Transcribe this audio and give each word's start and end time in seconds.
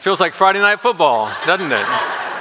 Feels 0.00 0.18
like 0.18 0.32
Friday 0.32 0.60
night 0.60 0.80
football, 0.80 1.30
doesn't 1.44 1.70
it? 1.70 1.84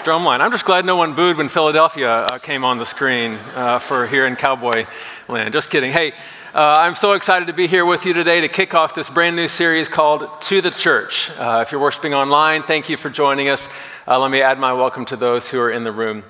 Drumline. 0.05 0.39
I'm 0.39 0.49
just 0.49 0.63
glad 0.63 0.85
no 0.85 0.95
one 0.95 1.13
booed 1.13 1.35
when 1.35 1.49
Philadelphia 1.49 2.09
uh, 2.09 2.37
came 2.37 2.63
on 2.63 2.77
the 2.77 2.85
screen 2.85 3.33
uh, 3.53 3.79
for 3.79 4.07
here 4.07 4.25
in 4.27 4.37
Cowboy 4.37 4.85
Land. 5.27 5.51
Just 5.51 5.69
kidding. 5.69 5.91
Hey, 5.91 6.13
uh, 6.53 6.75
I'm 6.77 6.95
so 6.95 7.11
excited 7.11 7.47
to 7.47 7.53
be 7.53 7.67
here 7.67 7.85
with 7.85 8.05
you 8.05 8.13
today 8.13 8.39
to 8.39 8.47
kick 8.47 8.73
off 8.73 8.95
this 8.95 9.09
brand 9.09 9.35
new 9.35 9.49
series 9.49 9.89
called 9.89 10.41
To 10.43 10.61
the 10.61 10.71
Church. 10.71 11.31
Uh, 11.31 11.61
if 11.61 11.73
you're 11.73 11.81
worshiping 11.81 12.13
online, 12.13 12.63
thank 12.63 12.87
you 12.87 12.95
for 12.95 13.09
joining 13.09 13.49
us. 13.49 13.67
Uh, 14.07 14.17
let 14.17 14.31
me 14.31 14.41
add 14.41 14.57
my 14.57 14.71
welcome 14.71 15.03
to 15.07 15.17
those 15.17 15.49
who 15.49 15.59
are 15.59 15.69
in 15.69 15.83
the 15.83 15.91
room. 15.91 16.23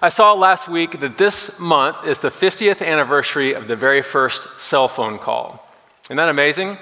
I 0.00 0.08
saw 0.08 0.34
last 0.34 0.68
week 0.68 1.00
that 1.00 1.16
this 1.16 1.58
month 1.58 2.06
is 2.06 2.20
the 2.20 2.28
50th 2.28 2.80
anniversary 2.80 3.54
of 3.54 3.66
the 3.66 3.74
very 3.74 4.02
first 4.02 4.60
cell 4.60 4.86
phone 4.86 5.18
call. 5.18 5.68
Isn't 6.04 6.18
that 6.18 6.28
amazing? 6.28 6.78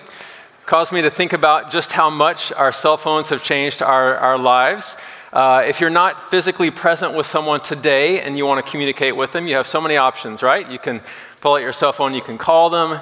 Caused 0.71 0.93
me 0.93 1.02
to 1.02 1.11
think 1.11 1.32
about 1.32 1.73
just 1.73 1.91
how 1.91 2.11
much 2.11 2.53
our 2.53 2.71
cell 2.71 2.96
phones 2.96 3.31
have 3.31 3.43
changed 3.43 3.82
our, 3.82 4.17
our 4.18 4.39
lives. 4.39 4.96
Uh, 5.32 5.64
if 5.67 5.81
you're 5.81 5.90
not 5.90 6.22
physically 6.22 6.71
present 6.71 7.13
with 7.17 7.27
someone 7.27 7.58
today 7.58 8.21
and 8.21 8.39
you 8.39 8.46
want 8.46 8.64
to 8.64 8.71
communicate 8.71 9.17
with 9.17 9.32
them, 9.32 9.49
you 9.49 9.57
have 9.57 9.67
so 9.67 9.80
many 9.80 9.96
options, 9.96 10.44
right? 10.44 10.71
You 10.71 10.79
can 10.79 11.00
pull 11.41 11.54
out 11.54 11.63
your 11.63 11.72
cell 11.72 11.91
phone, 11.91 12.14
you 12.14 12.22
can 12.22 12.39
call 12.39 12.71
them, 12.71 13.00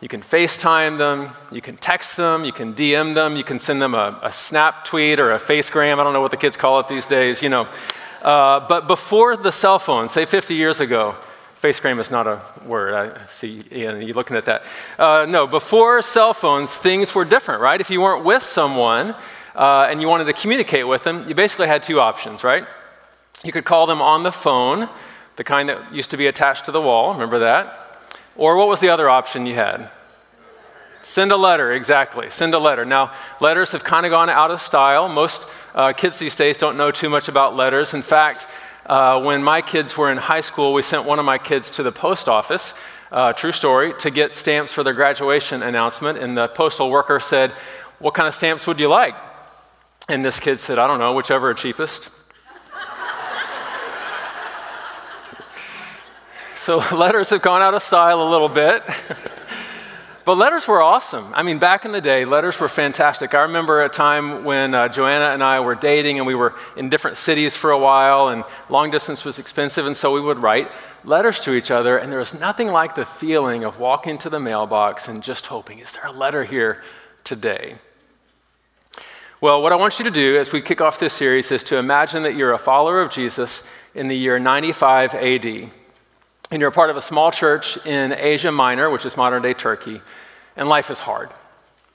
you 0.00 0.08
can 0.08 0.22
FaceTime 0.22 0.96
them, 0.96 1.28
you 1.52 1.60
can 1.60 1.76
text 1.76 2.16
them, 2.16 2.46
you 2.46 2.52
can 2.52 2.72
DM 2.72 3.12
them, 3.12 3.36
you 3.36 3.44
can 3.44 3.58
send 3.58 3.82
them 3.82 3.92
a, 3.92 4.18
a 4.22 4.32
snap 4.32 4.86
tweet 4.86 5.20
or 5.20 5.32
a 5.32 5.38
facegram. 5.38 5.98
I 5.98 6.04
don't 6.04 6.14
know 6.14 6.22
what 6.22 6.30
the 6.30 6.38
kids 6.38 6.56
call 6.56 6.80
it 6.80 6.88
these 6.88 7.06
days, 7.06 7.42
you 7.42 7.50
know. 7.50 7.68
Uh, 8.22 8.66
but 8.66 8.86
before 8.86 9.36
the 9.36 9.52
cell 9.52 9.78
phone, 9.78 10.08
say 10.08 10.24
50 10.24 10.54
years 10.54 10.80
ago, 10.80 11.16
facegram 11.60 11.98
is 11.98 12.10
not 12.10 12.26
a 12.26 12.40
word. 12.64 12.94
I 12.94 13.26
see 13.26 13.62
Ian, 13.70 14.00
you 14.00 14.14
looking 14.14 14.36
at 14.36 14.46
that. 14.46 14.64
Uh, 14.98 15.26
no, 15.28 15.46
before 15.46 16.00
cell 16.00 16.32
phones, 16.32 16.74
things 16.74 17.14
were 17.14 17.24
different, 17.24 17.60
right? 17.60 17.80
If 17.80 17.90
you 17.90 18.00
weren't 18.00 18.24
with 18.24 18.42
someone 18.42 19.14
uh, 19.54 19.86
and 19.90 20.00
you 20.00 20.08
wanted 20.08 20.24
to 20.24 20.32
communicate 20.32 20.88
with 20.88 21.04
them, 21.04 21.26
you 21.28 21.34
basically 21.34 21.66
had 21.66 21.82
two 21.82 22.00
options, 22.00 22.42
right? 22.44 22.66
You 23.44 23.52
could 23.52 23.64
call 23.64 23.86
them 23.86 24.00
on 24.00 24.22
the 24.22 24.32
phone, 24.32 24.88
the 25.36 25.44
kind 25.44 25.68
that 25.68 25.94
used 25.94 26.10
to 26.12 26.16
be 26.16 26.28
attached 26.28 26.64
to 26.64 26.72
the 26.72 26.80
wall, 26.80 27.12
remember 27.12 27.40
that? 27.40 27.78
Or 28.36 28.56
what 28.56 28.68
was 28.68 28.80
the 28.80 28.88
other 28.88 29.10
option 29.10 29.44
you 29.44 29.54
had? 29.54 29.90
Send 31.02 31.32
a 31.32 31.36
letter, 31.36 31.72
exactly. 31.72 32.30
Send 32.30 32.54
a 32.54 32.58
letter. 32.58 32.84
Now, 32.84 33.12
letters 33.40 33.72
have 33.72 33.84
kind 33.84 34.06
of 34.06 34.10
gone 34.10 34.28
out 34.28 34.50
of 34.50 34.60
style. 34.60 35.08
Most 35.08 35.46
uh, 35.74 35.92
kids 35.92 36.18
these 36.18 36.36
days 36.36 36.56
don't 36.56 36.76
know 36.76 36.90
too 36.90 37.08
much 37.08 37.28
about 37.28 37.56
letters. 37.56 37.94
In 37.94 38.02
fact, 38.02 38.46
uh, 38.90 39.22
when 39.22 39.40
my 39.40 39.62
kids 39.62 39.96
were 39.96 40.10
in 40.10 40.16
high 40.16 40.40
school, 40.40 40.72
we 40.72 40.82
sent 40.82 41.04
one 41.04 41.20
of 41.20 41.24
my 41.24 41.38
kids 41.38 41.70
to 41.70 41.84
the 41.84 41.92
post 41.92 42.28
office, 42.28 42.74
uh, 43.12 43.32
true 43.32 43.52
story, 43.52 43.94
to 44.00 44.10
get 44.10 44.34
stamps 44.34 44.72
for 44.72 44.82
their 44.82 44.94
graduation 44.94 45.62
announcement. 45.62 46.18
And 46.18 46.36
the 46.36 46.48
postal 46.48 46.90
worker 46.90 47.20
said, 47.20 47.52
What 48.00 48.14
kind 48.14 48.26
of 48.26 48.34
stamps 48.34 48.66
would 48.66 48.80
you 48.80 48.88
like? 48.88 49.14
And 50.08 50.24
this 50.24 50.40
kid 50.40 50.58
said, 50.58 50.80
I 50.80 50.88
don't 50.88 50.98
know, 50.98 51.14
whichever 51.14 51.50
are 51.50 51.54
cheapest. 51.54 52.10
so 56.56 56.78
letters 56.92 57.30
have 57.30 57.42
gone 57.42 57.62
out 57.62 57.74
of 57.74 57.84
style 57.84 58.20
a 58.20 58.28
little 58.28 58.48
bit. 58.48 58.82
But 60.26 60.36
letters 60.36 60.68
were 60.68 60.82
awesome. 60.82 61.32
I 61.34 61.42
mean, 61.42 61.58
back 61.58 61.84
in 61.86 61.92
the 61.92 62.00
day, 62.00 62.26
letters 62.26 62.60
were 62.60 62.68
fantastic. 62.68 63.34
I 63.34 63.42
remember 63.42 63.82
a 63.82 63.88
time 63.88 64.44
when 64.44 64.74
uh, 64.74 64.88
Joanna 64.88 65.26
and 65.26 65.42
I 65.42 65.60
were 65.60 65.74
dating 65.74 66.18
and 66.18 66.26
we 66.26 66.34
were 66.34 66.54
in 66.76 66.90
different 66.90 67.16
cities 67.16 67.56
for 67.56 67.70
a 67.70 67.78
while 67.78 68.28
and 68.28 68.44
long 68.68 68.90
distance 68.90 69.24
was 69.24 69.38
expensive, 69.38 69.86
and 69.86 69.96
so 69.96 70.12
we 70.12 70.20
would 70.20 70.38
write 70.38 70.70
letters 71.04 71.40
to 71.40 71.54
each 71.54 71.70
other, 71.70 71.96
and 71.96 72.12
there 72.12 72.18
was 72.18 72.38
nothing 72.38 72.68
like 72.68 72.94
the 72.94 73.06
feeling 73.06 73.64
of 73.64 73.78
walking 73.78 74.18
to 74.18 74.28
the 74.28 74.38
mailbox 74.38 75.08
and 75.08 75.22
just 75.22 75.46
hoping, 75.46 75.78
is 75.78 75.92
there 75.92 76.06
a 76.06 76.12
letter 76.12 76.44
here 76.44 76.82
today? 77.24 77.76
Well, 79.40 79.62
what 79.62 79.72
I 79.72 79.76
want 79.76 79.98
you 79.98 80.04
to 80.04 80.10
do 80.10 80.36
as 80.36 80.52
we 80.52 80.60
kick 80.60 80.82
off 80.82 80.98
this 80.98 81.14
series 81.14 81.50
is 81.50 81.64
to 81.64 81.78
imagine 81.78 82.24
that 82.24 82.36
you're 82.36 82.52
a 82.52 82.58
follower 82.58 83.00
of 83.00 83.10
Jesus 83.10 83.64
in 83.94 84.08
the 84.08 84.16
year 84.16 84.38
95 84.38 85.14
AD 85.14 85.70
and 86.50 86.60
you're 86.60 86.70
part 86.70 86.90
of 86.90 86.96
a 86.96 87.02
small 87.02 87.30
church 87.30 87.84
in 87.86 88.12
Asia 88.12 88.50
Minor, 88.50 88.90
which 88.90 89.06
is 89.06 89.16
modern 89.16 89.42
day 89.42 89.54
Turkey, 89.54 90.00
and 90.56 90.68
life 90.68 90.90
is 90.90 91.00
hard. 91.00 91.30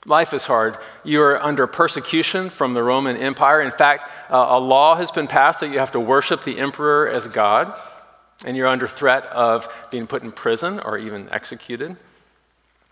Life 0.06 0.32
is 0.32 0.46
hard. 0.46 0.78
You 1.04 1.20
are 1.22 1.42
under 1.42 1.66
persecution 1.66 2.48
from 2.48 2.74
the 2.74 2.82
Roman 2.82 3.16
Empire. 3.16 3.60
In 3.60 3.72
fact, 3.72 4.08
uh, 4.30 4.46
a 4.50 4.60
law 4.60 4.94
has 4.94 5.10
been 5.10 5.26
passed 5.26 5.60
that 5.60 5.68
you 5.68 5.78
have 5.78 5.90
to 5.92 6.00
worship 6.00 6.44
the 6.44 6.58
emperor 6.58 7.08
as 7.08 7.26
God, 7.26 7.78
and 8.44 8.56
you're 8.56 8.68
under 8.68 8.86
threat 8.86 9.24
of 9.26 9.68
being 9.90 10.06
put 10.06 10.22
in 10.22 10.30
prison 10.30 10.80
or 10.80 10.96
even 10.96 11.28
executed. 11.30 11.96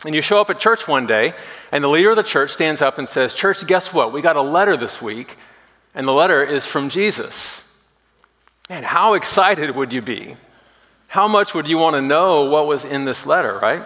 And 0.04 0.14
you 0.14 0.20
show 0.20 0.41
up 0.41 0.50
at 0.50 0.58
church 0.58 0.86
one 0.86 1.06
day, 1.06 1.34
and 1.72 1.82
the 1.82 1.88
leader 1.88 2.10
of 2.10 2.16
the 2.16 2.22
church 2.22 2.50
stands 2.50 2.82
up 2.82 2.98
and 2.98 3.08
says, 3.08 3.32
Church, 3.32 3.66
guess 3.66 3.92
what? 3.92 4.12
We 4.12 4.20
got 4.20 4.36
a 4.36 4.42
letter 4.42 4.76
this 4.76 5.00
week, 5.00 5.36
and 5.94 6.06
the 6.06 6.12
letter 6.12 6.42
is 6.42 6.66
from 6.66 6.91
Jesus. 6.91 7.62
Man, 8.69 8.82
how 8.82 9.14
excited 9.14 9.74
would 9.74 9.92
you 9.92 10.03
be 10.03 10.36
how 11.14 11.28
much 11.28 11.54
would 11.54 11.69
you 11.69 11.78
want 11.78 11.94
to 11.94 12.02
know 12.02 12.47
what 12.47 12.66
was 12.66 12.84
in 12.84 13.04
this 13.04 13.25
letter, 13.25 13.56
right? 13.62 13.84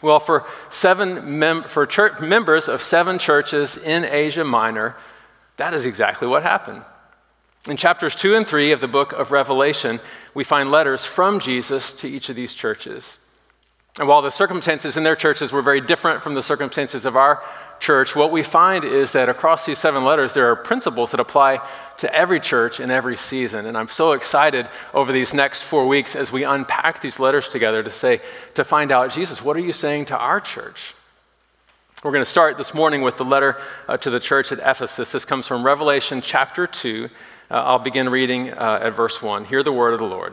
Well, 0.00 0.20
for, 0.20 0.46
seven 0.70 1.40
mem- 1.40 1.64
for 1.64 1.86
church- 1.86 2.20
members 2.20 2.68
of 2.68 2.82
seven 2.82 3.18
churches 3.18 3.76
in 3.76 4.04
Asia 4.04 4.44
Minor, 4.44 4.94
that 5.56 5.74
is 5.74 5.86
exactly 5.86 6.28
what 6.28 6.44
happened. 6.44 6.84
In 7.68 7.76
chapters 7.76 8.14
2 8.14 8.36
and 8.36 8.46
3 8.46 8.70
of 8.70 8.80
the 8.80 8.86
book 8.86 9.12
of 9.12 9.32
Revelation, 9.32 9.98
we 10.34 10.44
find 10.44 10.70
letters 10.70 11.04
from 11.04 11.40
Jesus 11.40 11.92
to 11.94 12.08
each 12.08 12.28
of 12.28 12.36
these 12.36 12.54
churches. 12.54 13.18
And 13.98 14.06
while 14.06 14.22
the 14.22 14.30
circumstances 14.30 14.96
in 14.96 15.02
their 15.02 15.16
churches 15.16 15.50
were 15.50 15.62
very 15.62 15.80
different 15.80 16.22
from 16.22 16.34
the 16.34 16.44
circumstances 16.44 17.04
of 17.04 17.16
our 17.16 17.42
church, 17.84 18.16
what 18.16 18.32
we 18.32 18.42
find 18.42 18.82
is 18.82 19.12
that 19.12 19.28
across 19.28 19.66
these 19.66 19.78
seven 19.78 20.04
letters, 20.04 20.32
there 20.32 20.50
are 20.50 20.56
principles 20.56 21.10
that 21.10 21.20
apply 21.20 21.60
to 21.98 22.12
every 22.14 22.40
church 22.40 22.80
in 22.80 22.90
every 22.90 23.14
season. 23.14 23.66
And 23.66 23.76
I'm 23.76 23.88
so 23.88 24.12
excited 24.12 24.66
over 24.94 25.12
these 25.12 25.34
next 25.34 25.62
four 25.62 25.86
weeks 25.86 26.16
as 26.16 26.32
we 26.32 26.44
unpack 26.44 27.02
these 27.02 27.20
letters 27.20 27.46
together 27.46 27.82
to 27.82 27.90
say, 27.90 28.22
to 28.54 28.64
find 28.64 28.90
out, 28.90 29.12
Jesus, 29.12 29.42
what 29.42 29.54
are 29.54 29.60
you 29.60 29.72
saying 29.72 30.06
to 30.06 30.16
our 30.16 30.40
church? 30.40 30.94
We're 32.02 32.12
going 32.12 32.24
to 32.24 32.30
start 32.30 32.56
this 32.56 32.72
morning 32.72 33.02
with 33.02 33.18
the 33.18 33.24
letter 33.24 33.58
uh, 33.86 33.98
to 33.98 34.08
the 34.08 34.20
church 34.20 34.50
at 34.50 34.60
Ephesus. 34.60 35.12
This 35.12 35.26
comes 35.26 35.46
from 35.46 35.62
Revelation 35.62 36.22
chapter 36.22 36.66
2. 36.66 37.10
Uh, 37.50 37.54
I'll 37.54 37.78
begin 37.78 38.08
reading 38.08 38.50
uh, 38.50 38.80
at 38.82 38.94
verse 38.94 39.22
1. 39.22 39.44
Hear 39.44 39.62
the 39.62 39.72
word 39.72 39.92
of 39.92 39.98
the 39.98 40.06
Lord. 40.06 40.32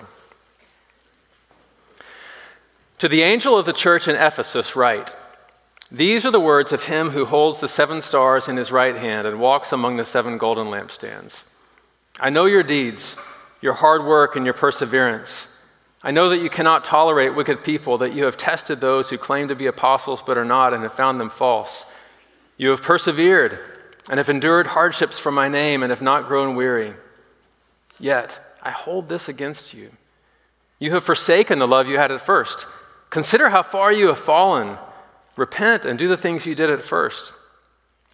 To 3.00 3.10
the 3.10 3.24
angel 3.24 3.58
of 3.58 3.66
the 3.66 3.74
church 3.74 4.08
in 4.08 4.16
Ephesus, 4.16 4.76
write, 4.78 5.14
these 5.91 6.25
are 6.25 6.31
the 6.31 6.40
words 6.40 6.72
of 6.72 6.85
him 6.85 7.09
who 7.09 7.25
holds 7.25 7.59
the 7.59 7.68
seven 7.68 8.02
stars 8.02 8.47
in 8.47 8.56
his 8.56 8.72
right 8.72 8.96
hand 8.96 9.28
and 9.28 9.40
walks 9.40 9.74
among 9.74 9.97
the 9.97 10.06
seven 10.06 10.38
golden 10.38 10.68
lampstands. 10.68 11.44
I 12.19 12.29
know 12.29 12.46
your 12.46 12.63
deeds, 12.63 13.18
your 13.62 13.74
hard 13.74 14.06
work, 14.06 14.35
and 14.35 14.46
your 14.46 14.53
perseverance. 14.53 15.47
I 16.03 16.12
know 16.12 16.29
that 16.29 16.41
you 16.41 16.50
cannot 16.50 16.85
tolerate 16.85 17.35
wicked 17.35 17.63
people, 17.63 17.97
that 18.00 18.13
you 18.13 18.24
have 18.25 18.38
tested 18.38 18.79
those 18.79 19.09
who 19.09 19.18
claim 19.18 19.50
to 19.50 19.56
be 19.56 19.68
apostles 19.68 20.22
but 20.22 20.38
are 20.38 20.46
not 20.46 20.74
and 20.74 20.81
have 20.84 20.94
found 20.94 21.19
them 21.19 21.29
false. 21.29 21.85
You 22.58 22.69
have 22.69 22.81
persevered 22.81 23.59
and 24.09 24.18
have 24.18 24.29
endured 24.29 24.68
hardships 24.68 25.19
for 25.19 25.31
my 25.31 25.47
name 25.47 25.84
and 25.84 25.90
have 25.90 26.02
not 26.02 26.28
grown 26.28 26.56
weary. 26.56 26.94
Yet 28.00 28.40
I 28.63 28.72
hold 28.72 29.09
this 29.09 29.29
against 29.29 29.73
you. 29.73 29.91
You 30.79 30.91
have 30.91 31.03
forsaken 31.03 31.59
the 31.59 31.68
love 31.68 31.88
you 31.88 31.97
had 31.97 32.12
at 32.12 32.22
first. 32.22 32.66
Consider 33.09 33.50
how 33.50 33.62
far 33.62 33.91
you 33.91 34.08
have 34.08 34.19
fallen. 34.19 34.78
Repent 35.36 35.86
and 35.86 35.97
do 35.97 36.08
the 36.08 36.18
things 36.18 36.46
you 36.46 36.56
did 36.56 36.69
at 36.69 36.84
first. 36.84 37.34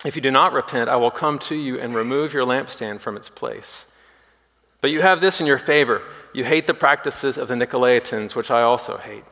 If 0.06 0.16
you 0.16 0.22
do 0.22 0.32
not 0.32 0.54
repent, 0.54 0.90
I 0.90 0.96
will 0.98 1.12
come 1.12 1.40
to 1.40 1.56
you 1.56 1.80
and 1.80 1.96
remove 1.96 2.34
your 2.34 2.46
lampstand 2.46 3.00
from 3.00 3.18
its 3.18 3.30
place. 3.30 3.86
But 4.80 4.92
you 4.92 5.02
have 5.02 5.22
this 5.22 5.42
in 5.42 5.48
your 5.48 5.58
favor 5.58 6.02
you 6.34 6.44
hate 6.44 6.68
the 6.68 6.74
practices 6.76 7.36
of 7.36 7.48
the 7.48 7.56
Nicolaitans, 7.56 8.36
which 8.36 8.52
I 8.52 8.62
also 8.62 8.98
hate. 8.98 9.24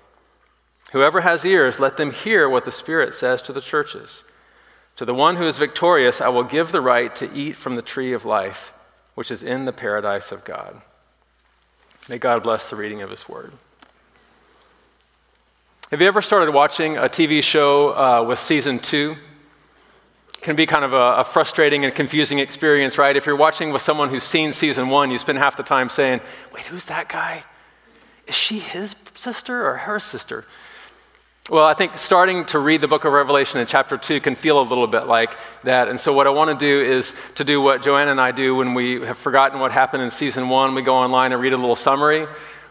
Whoever 0.92 1.22
has 1.22 1.46
ears, 1.46 1.80
let 1.80 1.98
them 1.98 2.12
hear 2.12 2.50
what 2.50 2.66
the 2.66 2.72
Spirit 2.72 3.14
says 3.14 3.44
to 3.44 3.54
the 3.54 3.62
churches. 3.62 4.24
To 4.96 5.06
the 5.06 5.14
one 5.14 5.36
who 5.36 5.44
is 5.44 5.60
victorious, 5.60 6.20
I 6.20 6.30
will 6.30 6.44
give 6.44 6.72
the 6.72 6.82
right 6.82 7.16
to 7.18 7.32
eat 7.32 7.58
from 7.58 7.76
the 7.76 7.84
tree 7.84 8.14
of 8.14 8.26
life, 8.26 8.74
which 9.14 9.30
is 9.30 9.44
in 9.44 9.66
the 9.66 9.74
paradise 9.74 10.32
of 10.32 10.46
God. 10.46 10.82
May 12.10 12.18
God 12.18 12.42
bless 12.42 12.70
the 12.70 12.76
reading 12.76 13.02
of 13.04 13.12
his 13.12 13.30
word. 13.30 13.54
Have 15.92 16.02
you 16.02 16.08
ever 16.08 16.24
started 16.24 16.52
watching 16.52 16.98
a 16.98 17.02
TV 17.02 17.44
show 17.44 17.90
uh, 17.90 18.26
with 18.28 18.40
season 18.40 18.80
two? 18.80 19.16
Can 20.42 20.56
be 20.56 20.66
kind 20.66 20.84
of 20.84 20.94
a, 20.94 21.18
a, 21.18 21.24
frustrating 21.24 21.86
and 21.86 21.94
confusing 21.94 22.40
experience, 22.40 22.98
right? 22.98 23.16
If 23.16 23.28
you're 23.28 23.36
watching 23.36 23.72
with 23.72 23.84
someone 23.84 24.10
who's 24.10 24.24
seen 24.24 24.52
season 24.52 24.90
one, 24.90 25.12
you 25.12 25.20
spend 25.20 25.38
half 25.38 25.56
the 25.56 25.62
time 25.62 25.90
saying, 25.90 26.22
Wait, 26.52 26.66
who's 26.66 26.86
that 26.86 27.08
guy? 27.08 27.44
Is 28.26 28.34
she 28.34 28.58
his 28.58 28.96
sister 29.14 29.64
or 29.64 29.78
her 29.78 30.00
sister? 30.00 30.46
Well, 31.52 31.66
I 31.66 31.76
think 31.76 32.00
starting 32.00 32.46
to 32.46 32.58
read 32.58 32.82
the 32.82 32.88
book 32.88 33.06
of 33.06 33.14
Revelation 33.14 33.60
in 33.60 33.68
chapter 33.68 33.96
2 33.96 34.22
can 34.22 34.34
feel 34.34 34.60
a 34.60 34.64
little 34.66 34.88
bit 34.88 35.06
like 35.06 35.38
that. 35.66 35.88
And 35.88 36.00
so, 36.00 36.12
what 36.12 36.26
I 36.26 36.32
want 36.32 36.50
to 36.50 36.58
do 36.58 36.82
is 36.82 37.14
to 37.36 37.44
do 37.44 37.62
what 37.62 37.84
Joanna 37.84 38.10
and 38.10 38.20
I 38.20 38.32
do 38.32 38.56
when 38.56 38.74
we 38.74 39.02
have 39.02 39.20
forgotten 39.20 39.60
what 39.60 39.72
happened 39.72 40.02
in 40.02 40.10
season 40.10 40.50
one. 40.50 40.74
We 40.74 40.82
go 40.82 40.96
online 40.96 41.32
and 41.32 41.40
read 41.40 41.54
a 41.54 41.58
little 41.58 41.76
summary. 41.76 42.26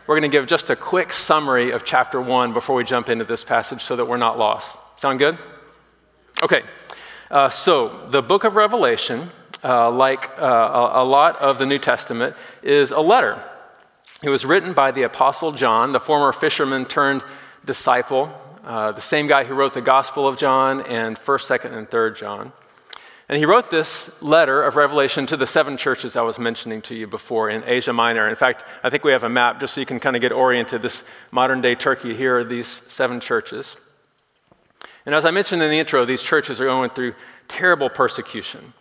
We're 0.06 0.18
going 0.20 0.30
to 0.30 0.36
give 0.36 0.46
just 0.46 0.70
a 0.70 0.76
quick 0.76 1.12
summary 1.12 1.70
of 1.70 1.84
chapter 1.84 2.20
one 2.20 2.52
before 2.52 2.76
we 2.76 2.84
jump 2.84 3.08
into 3.08 3.24
this 3.24 3.42
passage 3.42 3.82
so 3.82 3.96
that 3.96 4.04
we're 4.04 4.16
not 4.16 4.38
lost. 4.38 4.76
Sound 4.96 5.18
good? 5.18 5.38
Okay. 6.42 6.62
Uh, 7.30 7.48
so, 7.48 8.06
the 8.10 8.22
book 8.22 8.44
of 8.44 8.56
Revelation 8.56 9.30
uh, 9.64 9.90
like 9.90 10.30
uh, 10.38 10.44
a, 10.44 11.02
a 11.02 11.04
lot 11.04 11.40
of 11.40 11.58
the 11.58 11.66
New 11.66 11.78
Testament, 11.78 12.36
is 12.62 12.90
a 12.90 13.00
letter. 13.00 13.42
It 14.22 14.28
was 14.28 14.44
written 14.44 14.74
by 14.74 14.90
the 14.90 15.02
Apostle 15.02 15.52
John, 15.52 15.92
the 15.92 16.00
former 16.00 16.32
fisherman 16.32 16.84
turned 16.84 17.22
disciple, 17.64 18.30
uh, 18.64 18.92
the 18.92 19.00
same 19.00 19.26
guy 19.26 19.44
who 19.44 19.54
wrote 19.54 19.74
the 19.74 19.80
Gospel 19.80 20.28
of 20.28 20.38
John 20.38 20.82
and 20.82 21.16
1st, 21.16 21.58
2nd, 21.58 21.72
and 21.76 21.88
3rd 21.88 22.16
John. 22.16 22.52
And 23.28 23.38
he 23.38 23.46
wrote 23.46 23.70
this 23.70 24.20
letter 24.22 24.62
of 24.62 24.76
Revelation 24.76 25.26
to 25.26 25.36
the 25.36 25.46
seven 25.46 25.78
churches 25.78 26.14
I 26.14 26.22
was 26.22 26.38
mentioning 26.38 26.82
to 26.82 26.94
you 26.94 27.06
before 27.06 27.48
in 27.48 27.64
Asia 27.64 27.92
Minor. 27.92 28.28
In 28.28 28.36
fact, 28.36 28.64
I 28.82 28.90
think 28.90 29.02
we 29.02 29.12
have 29.12 29.24
a 29.24 29.30
map 29.30 29.60
just 29.60 29.74
so 29.74 29.80
you 29.80 29.86
can 29.86 29.98
kind 29.98 30.14
of 30.14 30.20
get 30.20 30.30
oriented. 30.30 30.82
This 30.82 31.04
modern 31.30 31.62
day 31.62 31.74
Turkey, 31.74 32.14
here 32.14 32.38
are 32.38 32.44
these 32.44 32.66
seven 32.66 33.20
churches. 33.20 33.78
And 35.06 35.14
as 35.14 35.24
I 35.24 35.30
mentioned 35.30 35.62
in 35.62 35.70
the 35.70 35.78
intro, 35.78 36.04
these 36.04 36.22
churches 36.22 36.60
are 36.60 36.66
going 36.66 36.90
through 36.90 37.14
terrible 37.48 37.88
persecution. 37.88 38.74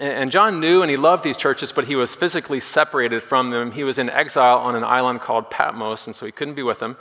And 0.00 0.30
John 0.32 0.60
knew 0.60 0.82
and 0.82 0.90
he 0.90 0.96
loved 0.96 1.24
these 1.24 1.36
churches, 1.36 1.72
but 1.72 1.84
he 1.84 1.96
was 1.96 2.14
physically 2.14 2.60
separated 2.60 3.22
from 3.22 3.50
them. 3.50 3.72
He 3.72 3.84
was 3.84 3.98
in 3.98 4.08
exile 4.08 4.58
on 4.58 4.74
an 4.74 4.84
island 4.84 5.20
called 5.20 5.50
Patmos, 5.50 6.06
and 6.06 6.14
so 6.14 6.26
he 6.26 6.32
couldn't 6.32 6.54
be 6.54 6.62
with 6.62 6.78
them. 6.78 6.96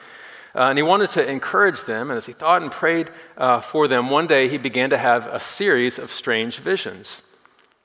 Uh, 0.55 0.69
and 0.69 0.77
he 0.77 0.83
wanted 0.83 1.09
to 1.11 1.29
encourage 1.29 1.83
them. 1.83 2.09
And 2.09 2.17
as 2.17 2.25
he 2.25 2.33
thought 2.33 2.61
and 2.61 2.71
prayed 2.71 3.11
uh, 3.37 3.59
for 3.59 3.87
them, 3.87 4.09
one 4.09 4.27
day 4.27 4.47
he 4.47 4.57
began 4.57 4.89
to 4.89 4.97
have 4.97 5.27
a 5.27 5.39
series 5.39 5.99
of 5.99 6.11
strange 6.11 6.59
visions. 6.59 7.21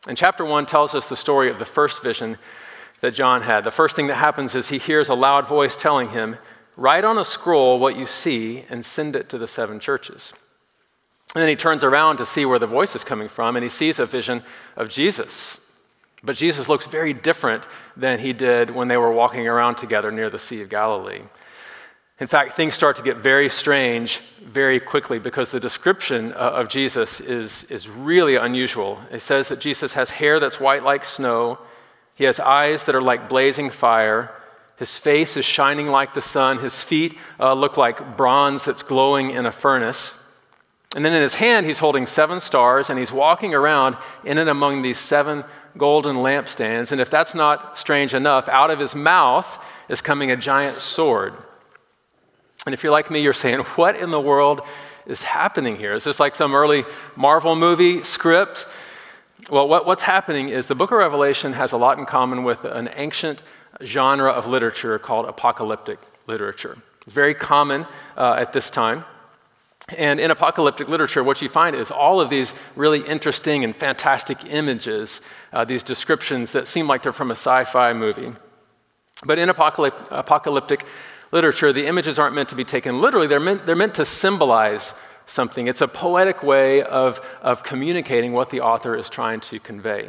And 0.08 0.16
chapter 0.16 0.44
one 0.44 0.66
tells 0.66 0.94
us 0.94 1.08
the 1.08 1.16
story 1.16 1.50
of 1.50 1.58
the 1.58 1.64
first 1.64 2.02
vision 2.02 2.38
that 3.00 3.12
John 3.12 3.43
had. 3.43 3.64
The 3.64 3.70
first 3.70 3.96
thing 3.96 4.06
that 4.06 4.16
happens 4.16 4.55
is 4.55 4.69
he 4.69 4.78
hears 4.78 5.08
a 5.08 5.14
loud 5.14 5.46
voice 5.46 5.76
telling 5.76 6.11
him, 6.11 6.37
Write 6.76 7.05
on 7.05 7.19
a 7.19 7.25
scroll 7.25 7.78
what 7.78 7.96
you 7.96 8.06
see 8.06 8.64
and 8.69 8.84
send 8.84 9.14
it 9.14 9.28
to 9.28 9.38
the 9.38 9.46
seven 9.46 9.78
churches. 9.78 10.32
And 11.34 11.43
then 11.43 11.49
he 11.49 11.56
turns 11.56 11.84
around 11.84 12.16
to 12.19 12.26
see 12.26 12.44
where 12.44 12.58
the 12.58 12.66
voice 12.66 12.94
is 12.96 13.05
coming 13.05 13.28
from, 13.28 13.56
and 13.56 13.62
he 13.62 13.69
sees 13.69 13.99
a 13.99 14.06
vision 14.06 14.43
of 14.76 14.88
Jesus. 14.88 15.61
But 16.22 16.37
Jesus 16.37 16.69
looks 16.69 16.87
very 16.87 17.12
different 17.12 17.66
than 17.96 18.19
he 18.19 18.32
did 18.32 18.70
when 18.70 18.88
they 18.88 18.96
were 18.96 19.12
walking 19.12 19.46
around 19.46 19.76
together 19.76 20.11
near 20.11 20.31
the 20.31 20.38
Sea 20.38 20.62
of 20.62 20.70
Galilee. 20.70 21.22
In 22.20 22.28
fact, 22.28 22.52
things 22.52 22.75
start 22.75 22.96
to 22.96 23.02
get 23.02 23.16
very 23.16 23.49
strange 23.49 24.19
very 24.40 24.78
quickly 24.78 25.19
because 25.19 25.50
the 25.50 25.58
description 25.58 26.32
uh, 26.32 26.37
of 26.37 26.69
Jesus 26.69 27.20
is, 27.20 27.64
is 27.64 27.88
really 27.88 28.37
unusual. 28.37 29.00
It 29.11 29.20
says 29.20 29.49
that 29.49 29.58
Jesus 29.58 29.94
has 29.94 30.11
hair 30.11 30.38
that's 30.38 30.61
white 30.61 30.84
like 30.84 31.05
snow, 31.05 31.58
he 32.14 32.25
has 32.25 32.38
eyes 32.38 32.84
that 32.84 32.94
are 32.94 33.02
like 33.02 33.28
blazing 33.28 33.70
fire, 33.70 34.31
his 34.76 34.99
face 34.99 35.37
is 35.37 35.44
shining 35.44 35.88
like 35.88 36.14
the 36.14 36.20
sun, 36.20 36.58
his 36.58 36.81
feet 36.82 37.19
uh, 37.40 37.52
look 37.52 37.76
like 37.76 38.16
bronze 38.16 38.64
that's 38.64 38.82
glowing 38.82 39.31
in 39.31 39.46
a 39.46 39.52
furnace. 39.52 40.20
And 40.94 41.05
then 41.05 41.12
in 41.12 41.22
his 41.22 41.34
hand, 41.34 41.66
he's 41.66 41.78
holding 41.78 42.06
seven 42.06 42.40
stars 42.40 42.90
and 42.90 42.99
he's 42.99 43.12
walking 43.12 43.55
around 43.55 43.96
in 44.25 44.38
and 44.38 44.49
among 44.49 44.82
these 44.82 44.99
seven 44.99 45.44
golden 45.76 46.16
lampstands. 46.16 46.93
And 46.93 47.00
if 47.00 47.11
that's 47.11 47.34
not 47.34 47.76
strange 47.76 48.14
enough, 48.14 48.49
out 48.49 48.70
of 48.70 48.78
his 48.78 48.94
mouth 48.94 49.64
is 49.90 50.00
coming 50.00 50.31
a 50.31 50.37
giant 50.37 50.76
sword. 50.76 51.34
And 52.66 52.72
if 52.72 52.82
you're 52.82 52.93
like 52.93 53.11
me, 53.11 53.20
you're 53.20 53.32
saying, 53.32 53.61
What 53.76 53.96
in 53.96 54.11
the 54.11 54.20
world 54.20 54.62
is 55.06 55.22
happening 55.22 55.76
here? 55.76 55.94
Is 55.94 56.05
this 56.05 56.20
like 56.20 56.34
some 56.34 56.55
early 56.55 56.84
Marvel 57.16 57.56
movie 57.56 58.02
script? 58.02 58.66
Well, 59.50 59.69
what, 59.69 59.84
what's 59.87 60.02
happening 60.02 60.49
is 60.49 60.66
the 60.66 60.75
book 60.75 60.90
of 60.90 60.99
Revelation 60.99 61.52
has 61.52 61.72
a 61.72 61.76
lot 61.76 61.99
in 61.99 62.06
common 62.06 62.44
with 62.44 62.64
an 62.64 62.88
ancient 62.94 63.43
genre 63.82 64.31
of 64.31 64.46
literature 64.46 64.99
called 64.99 65.26
apocalyptic 65.26 65.99
literature. 66.26 66.78
It's 67.02 67.12
very 67.12 67.34
common 67.34 67.87
uh, 68.16 68.37
at 68.38 68.52
this 68.52 68.70
time. 68.70 69.05
And 69.99 70.19
in 70.19 70.31
apocalyptic 70.31 70.88
literature, 70.88 71.22
what 71.22 71.43
you 71.43 71.50
find 71.50 71.76
is 71.76 71.90
all 71.90 72.19
of 72.19 72.31
these 72.31 72.55
really 72.75 73.00
interesting 73.00 73.64
and 73.64 73.76
fantastic 73.76 74.38
images, 74.46 75.20
uh, 75.52 75.66
these 75.66 75.82
descriptions 75.82 76.52
that 76.52 76.66
seem 76.66 76.87
like 76.87 77.02
they're 77.02 77.12
from 77.12 77.31
a 77.31 77.37
sci 77.37 77.64
fi 77.64 77.93
movie. 77.93 78.32
But 79.26 79.38
in 79.38 79.50
apocalyptic, 79.50 80.06
apocalyptic 80.11 80.87
literature, 81.34 81.72
the 81.72 81.86
images 81.86 82.16
aren't 82.16 82.34
meant 82.34 82.48
to 82.50 82.54
be 82.54 82.64
taken 82.64 83.00
literally, 83.00 83.26
they're 83.26 83.40
meant, 83.40 83.66
they're 83.66 83.75
meant 83.75 83.96
to 83.96 84.04
symbolize 84.04 84.94
something. 85.26 85.66
It's 85.66 85.81
a 85.81 85.88
poetic 85.88 86.44
way 86.44 86.82
of, 86.82 87.20
of 87.42 87.64
communicating 87.64 88.32
what 88.32 88.50
the 88.50 88.60
author 88.60 88.94
is 88.94 89.10
trying 89.10 89.40
to 89.40 89.58
convey. 89.58 90.08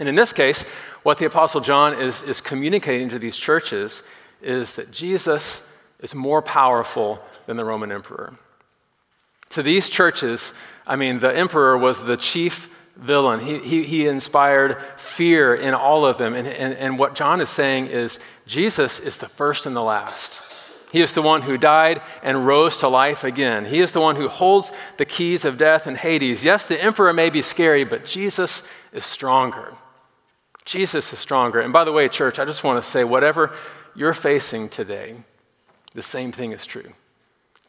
And 0.00 0.08
in 0.08 0.14
this 0.14 0.32
case, 0.32 0.62
what 1.02 1.18
the 1.18 1.26
Apostle 1.26 1.60
John 1.60 1.92
is, 1.94 2.22
is 2.22 2.40
communicating 2.40 3.10
to 3.10 3.18
these 3.18 3.36
churches 3.36 4.02
is 4.40 4.72
that 4.74 4.90
Jesus 4.90 5.62
is 6.00 6.14
more 6.14 6.40
powerful 6.40 7.20
than 7.44 7.58
the 7.58 7.64
Roman 7.64 7.92
emperor. 7.92 8.38
To 9.50 9.62
these 9.62 9.88
churches, 9.88 10.54
I 10.86 10.96
mean, 10.96 11.20
the 11.20 11.34
emperor 11.36 11.76
was 11.76 12.04
the 12.04 12.16
chief 12.16 12.74
villain. 12.96 13.40
He, 13.40 13.58
he, 13.58 13.82
he 13.84 14.06
inspired 14.06 14.80
fear 14.96 15.54
in 15.54 15.74
all 15.74 16.06
of 16.06 16.18
them. 16.18 16.34
And, 16.34 16.46
and, 16.46 16.74
and 16.74 16.98
what 16.98 17.14
John 17.14 17.40
is 17.40 17.50
saying 17.50 17.86
is 17.88 18.18
Jesus 18.46 19.00
is 19.00 19.18
the 19.18 19.28
first 19.28 19.66
and 19.66 19.76
the 19.76 19.82
last. 19.82 20.42
He 20.92 21.02
is 21.02 21.12
the 21.12 21.22
one 21.22 21.42
who 21.42 21.58
died 21.58 22.00
and 22.22 22.46
rose 22.46 22.78
to 22.78 22.88
life 22.88 23.24
again. 23.24 23.64
He 23.64 23.80
is 23.80 23.92
the 23.92 24.00
one 24.00 24.16
who 24.16 24.28
holds 24.28 24.72
the 24.96 25.04
keys 25.04 25.44
of 25.44 25.58
death 25.58 25.86
and 25.86 25.96
Hades. 25.96 26.44
Yes, 26.44 26.66
the 26.66 26.82
emperor 26.82 27.12
may 27.12 27.28
be 27.28 27.42
scary, 27.42 27.84
but 27.84 28.04
Jesus 28.04 28.62
is 28.92 29.04
stronger. 29.04 29.74
Jesus 30.64 31.12
is 31.12 31.18
stronger. 31.18 31.60
And 31.60 31.72
by 31.72 31.84
the 31.84 31.92
way, 31.92 32.08
church, 32.08 32.38
I 32.38 32.44
just 32.44 32.64
want 32.64 32.82
to 32.82 32.88
say 32.88 33.04
whatever 33.04 33.54
you're 33.94 34.14
facing 34.14 34.68
today, 34.68 35.16
the 35.94 36.02
same 36.02 36.32
thing 36.32 36.52
is 36.52 36.64
true. 36.64 36.92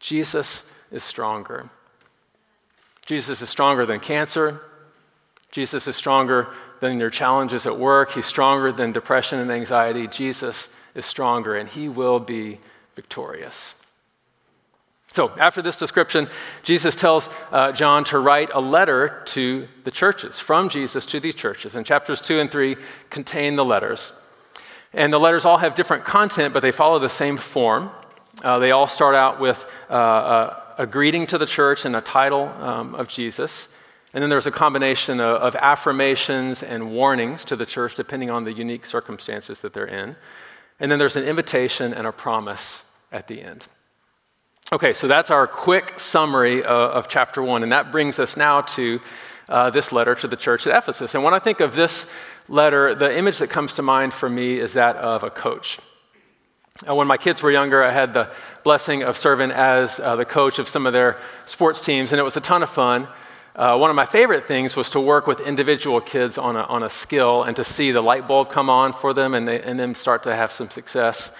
Jesus 0.00 0.70
is 0.90 1.02
stronger. 1.02 1.68
Jesus 3.04 3.42
is 3.42 3.48
stronger 3.48 3.84
than 3.84 4.00
cancer. 4.00 4.60
Jesus 5.50 5.88
is 5.88 5.96
stronger 5.96 6.48
than 6.80 7.00
your 7.00 7.10
challenges 7.10 7.66
at 7.66 7.76
work. 7.76 8.12
He's 8.12 8.26
stronger 8.26 8.70
than 8.70 8.92
depression 8.92 9.38
and 9.38 9.50
anxiety. 9.50 10.06
Jesus 10.06 10.68
is 10.94 11.06
stronger, 11.06 11.56
and 11.56 11.68
he 11.68 11.88
will 11.88 12.20
be 12.20 12.58
victorious. 12.94 13.74
So, 15.12 15.32
after 15.38 15.62
this 15.62 15.76
description, 15.76 16.28
Jesus 16.62 16.94
tells 16.94 17.30
uh, 17.50 17.72
John 17.72 18.04
to 18.04 18.18
write 18.18 18.50
a 18.52 18.60
letter 18.60 19.22
to 19.26 19.66
the 19.84 19.90
churches, 19.90 20.38
from 20.38 20.68
Jesus 20.68 21.06
to 21.06 21.20
these 21.20 21.34
churches. 21.34 21.74
And 21.74 21.86
chapters 21.86 22.20
2 22.20 22.40
and 22.40 22.50
3 22.50 22.76
contain 23.08 23.56
the 23.56 23.64
letters. 23.64 24.12
And 24.92 25.12
the 25.12 25.18
letters 25.18 25.44
all 25.44 25.56
have 25.56 25.74
different 25.74 26.04
content, 26.04 26.52
but 26.52 26.60
they 26.60 26.72
follow 26.72 26.98
the 26.98 27.08
same 27.08 27.36
form. 27.36 27.90
Uh, 28.44 28.58
they 28.58 28.70
all 28.70 28.86
start 28.86 29.14
out 29.14 29.40
with 29.40 29.64
uh, 29.90 29.92
uh 29.92 30.62
a 30.78 30.86
greeting 30.86 31.26
to 31.26 31.38
the 31.38 31.46
church 31.46 31.84
and 31.84 31.96
a 31.96 32.00
title 32.00 32.44
um, 32.60 32.94
of 32.94 33.08
Jesus. 33.08 33.68
And 34.14 34.22
then 34.22 34.30
there's 34.30 34.46
a 34.46 34.50
combination 34.50 35.20
of, 35.20 35.42
of, 35.42 35.56
affirmations 35.56 36.62
and 36.62 36.92
warnings 36.92 37.44
to 37.46 37.56
the 37.56 37.66
church, 37.66 37.94
depending 37.94 38.30
on 38.30 38.44
the 38.44 38.52
unique 38.52 38.86
circumstances 38.86 39.60
that 39.60 39.74
they're 39.74 39.86
in. 39.86 40.16
And 40.80 40.90
then 40.90 40.98
there's 40.98 41.16
an 41.16 41.24
invitation 41.24 41.92
and 41.92 42.06
a 42.06 42.12
promise 42.12 42.84
at 43.12 43.28
the 43.28 43.42
end. 43.42 43.66
Okay, 44.72 44.92
so 44.92 45.08
that's 45.08 45.30
our 45.30 45.46
quick 45.46 45.98
summary 45.98 46.62
of, 46.62 46.90
of 46.90 47.08
chapter 47.08 47.42
one. 47.42 47.62
And 47.62 47.72
that 47.72 47.92
brings 47.92 48.18
us 48.18 48.36
now 48.36 48.62
to 48.62 49.00
uh, 49.48 49.70
this 49.70 49.92
letter 49.92 50.14
to 50.14 50.28
the 50.28 50.36
church 50.36 50.66
at 50.66 50.76
Ephesus. 50.76 51.14
And 51.14 51.24
when 51.24 51.34
I 51.34 51.38
think 51.38 51.60
of 51.60 51.74
this 51.74 52.10
letter, 52.48 52.94
the 52.94 53.16
image 53.16 53.38
that 53.38 53.50
comes 53.50 53.74
to 53.74 53.82
mind 53.82 54.12
for 54.12 54.28
me 54.28 54.58
is 54.58 54.74
that 54.74 54.96
of 54.96 55.22
a 55.22 55.30
coach. 55.30 55.78
Uh, 56.88 56.94
when 56.94 57.06
my 57.06 57.16
kids 57.16 57.42
were 57.42 57.50
younger, 57.50 57.82
I 57.82 57.90
had 57.90 58.14
the 58.14 58.30
blessing 58.62 59.02
of 59.02 59.16
serving 59.16 59.50
as 59.50 59.98
uh, 59.98 60.16
the 60.16 60.24
coach 60.24 60.58
of 60.58 60.68
some 60.68 60.86
of 60.86 60.92
their 60.92 61.16
sports 61.44 61.84
teams, 61.84 62.12
and 62.12 62.20
it 62.20 62.22
was 62.22 62.36
a 62.36 62.40
ton 62.40 62.62
of 62.62 62.70
fun. 62.70 63.08
Uh, 63.56 63.76
one 63.76 63.90
of 63.90 63.96
my 63.96 64.06
favorite 64.06 64.44
things 64.44 64.76
was 64.76 64.90
to 64.90 65.00
work 65.00 65.26
with 65.26 65.40
individual 65.40 66.00
kids 66.00 66.38
on 66.38 66.54
a, 66.54 66.62
on 66.62 66.82
a 66.82 66.90
skill 66.90 67.42
and 67.42 67.56
to 67.56 67.64
see 67.64 67.90
the 67.90 68.00
light 68.00 68.28
bulb 68.28 68.50
come 68.50 68.70
on 68.70 68.92
for 68.92 69.12
them 69.12 69.34
and, 69.34 69.48
they, 69.48 69.60
and 69.62 69.96
start 69.96 70.22
to 70.22 70.34
have 70.34 70.52
some 70.52 70.70
success. 70.70 71.32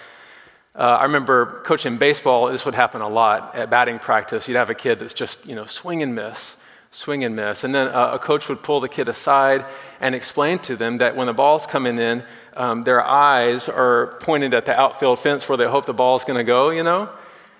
Uh, 0.75 0.97
I 0.99 1.03
remember 1.03 1.61
coaching 1.65 1.97
baseball, 1.97 2.47
this 2.47 2.65
would 2.65 2.75
happen 2.75 3.01
a 3.01 3.09
lot 3.09 3.55
at 3.55 3.69
batting 3.69 3.99
practice. 3.99 4.47
You'd 4.47 4.57
have 4.57 4.69
a 4.69 4.75
kid 4.75 4.99
that's 4.99 5.13
just, 5.13 5.45
you 5.45 5.55
know, 5.55 5.65
swing 5.65 6.03
and 6.03 6.13
miss, 6.13 6.55
swing 6.91 7.23
and 7.23 7.35
miss. 7.35 7.63
And 7.63 7.73
then 7.73 7.87
uh, 7.87 8.11
a 8.13 8.19
coach 8.19 8.49
would 8.49 8.61
pull 8.61 8.79
the 8.79 8.89
kid 8.89 9.07
aside 9.09 9.65
and 9.99 10.13
explain 10.13 10.59
to 10.59 10.75
them 10.75 10.99
that 10.99 11.15
when 11.15 11.27
the 11.27 11.33
ball's 11.33 11.65
coming 11.65 11.97
in, 11.97 12.23
um, 12.55 12.83
their 12.83 13.01
eyes 13.01 13.69
are 13.69 14.17
pointed 14.19 14.53
at 14.53 14.65
the 14.65 14.79
outfield 14.79 15.19
fence 15.19 15.47
where 15.47 15.57
they 15.57 15.67
hope 15.67 15.85
the 15.85 15.93
ball's 15.93 16.23
going 16.23 16.37
to 16.37 16.43
go, 16.43 16.69
you 16.69 16.83
know? 16.83 17.09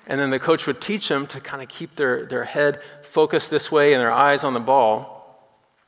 And 0.09 0.19
then 0.19 0.31
the 0.31 0.39
coach 0.39 0.65
would 0.65 0.81
teach 0.81 1.07
them 1.07 1.27
to 1.27 1.39
kind 1.39 1.61
of 1.61 1.69
keep 1.69 1.95
their, 1.95 2.25
their 2.25 2.43
head 2.43 2.81
focused 3.03 3.51
this 3.51 3.71
way 3.71 3.93
and 3.93 4.01
their 4.01 4.11
eyes 4.11 4.43
on 4.43 4.55
the 4.55 4.59
ball. 4.59 5.15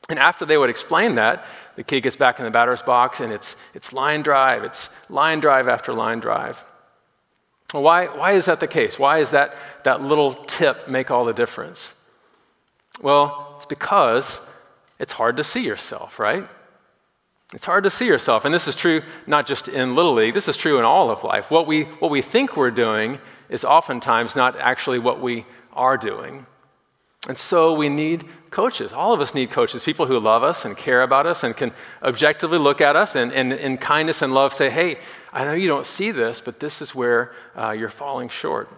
And 0.09 0.19
after 0.19 0.45
they 0.45 0.57
would 0.57 0.69
explain 0.69 1.15
that, 1.15 1.43
the 1.75 1.83
kid 1.83 2.01
gets 2.01 2.15
back 2.15 2.37
in 2.37 2.45
the 2.45 2.51
batter's 2.51 2.83
box 2.83 3.19
and 3.19 3.33
it's, 3.33 3.55
it's 3.73 3.91
line 3.91 4.21
drive, 4.21 4.63
it's 4.63 4.89
line 5.09 5.39
drive 5.39 5.67
after 5.67 5.91
line 5.91 6.19
drive. 6.19 6.63
Why, 7.71 8.05
why 8.05 8.33
is 8.33 8.45
that 8.45 8.59
the 8.59 8.67
case? 8.67 8.99
Why 8.99 9.19
is 9.19 9.31
that, 9.31 9.55
that 9.85 10.01
little 10.01 10.33
tip 10.33 10.87
make 10.87 11.09
all 11.09 11.25
the 11.25 11.33
difference? 11.33 11.95
Well, 13.01 13.53
it's 13.55 13.65
because 13.65 14.39
it's 14.99 15.13
hard 15.13 15.37
to 15.37 15.43
see 15.43 15.65
yourself, 15.65 16.19
right? 16.19 16.47
It's 17.53 17.65
hard 17.65 17.85
to 17.85 17.89
see 17.89 18.05
yourself. 18.05 18.45
And 18.45 18.53
this 18.53 18.67
is 18.67 18.75
true 18.75 19.01
not 19.25 19.47
just 19.47 19.67
in 19.67 19.95
Little 19.95 20.13
League, 20.13 20.35
this 20.35 20.47
is 20.47 20.57
true 20.57 20.77
in 20.77 20.85
all 20.85 21.09
of 21.09 21.23
life. 21.23 21.49
What 21.49 21.65
we, 21.65 21.83
what 21.83 22.11
we 22.11 22.21
think 22.21 22.55
we're 22.55 22.71
doing 22.71 23.19
is 23.51 23.63
oftentimes 23.63 24.35
not 24.35 24.55
actually 24.55 24.97
what 24.97 25.21
we 25.21 25.45
are 25.73 25.97
doing. 25.97 26.47
And 27.27 27.37
so 27.37 27.75
we 27.75 27.87
need 27.87 28.25
coaches. 28.49 28.93
All 28.93 29.13
of 29.13 29.21
us 29.21 29.35
need 29.35 29.51
coaches, 29.51 29.83
people 29.83 30.07
who 30.07 30.19
love 30.19 30.41
us 30.43 30.65
and 30.65 30.75
care 30.75 31.03
about 31.03 31.27
us 31.27 31.43
and 31.43 31.55
can 31.55 31.71
objectively 32.01 32.57
look 32.57 32.81
at 32.81 32.95
us 32.95 33.15
and, 33.15 33.31
in 33.31 33.77
kindness 33.77 34.23
and 34.23 34.33
love 34.33 34.53
say, 34.53 34.71
hey, 34.71 34.97
I 35.31 35.45
know 35.45 35.53
you 35.53 35.67
don't 35.67 35.85
see 35.85 36.09
this, 36.09 36.41
but 36.41 36.59
this 36.59 36.81
is 36.81 36.95
where 36.95 37.31
uh, 37.55 37.71
you're 37.71 37.89
falling 37.89 38.29
short. 38.29 38.69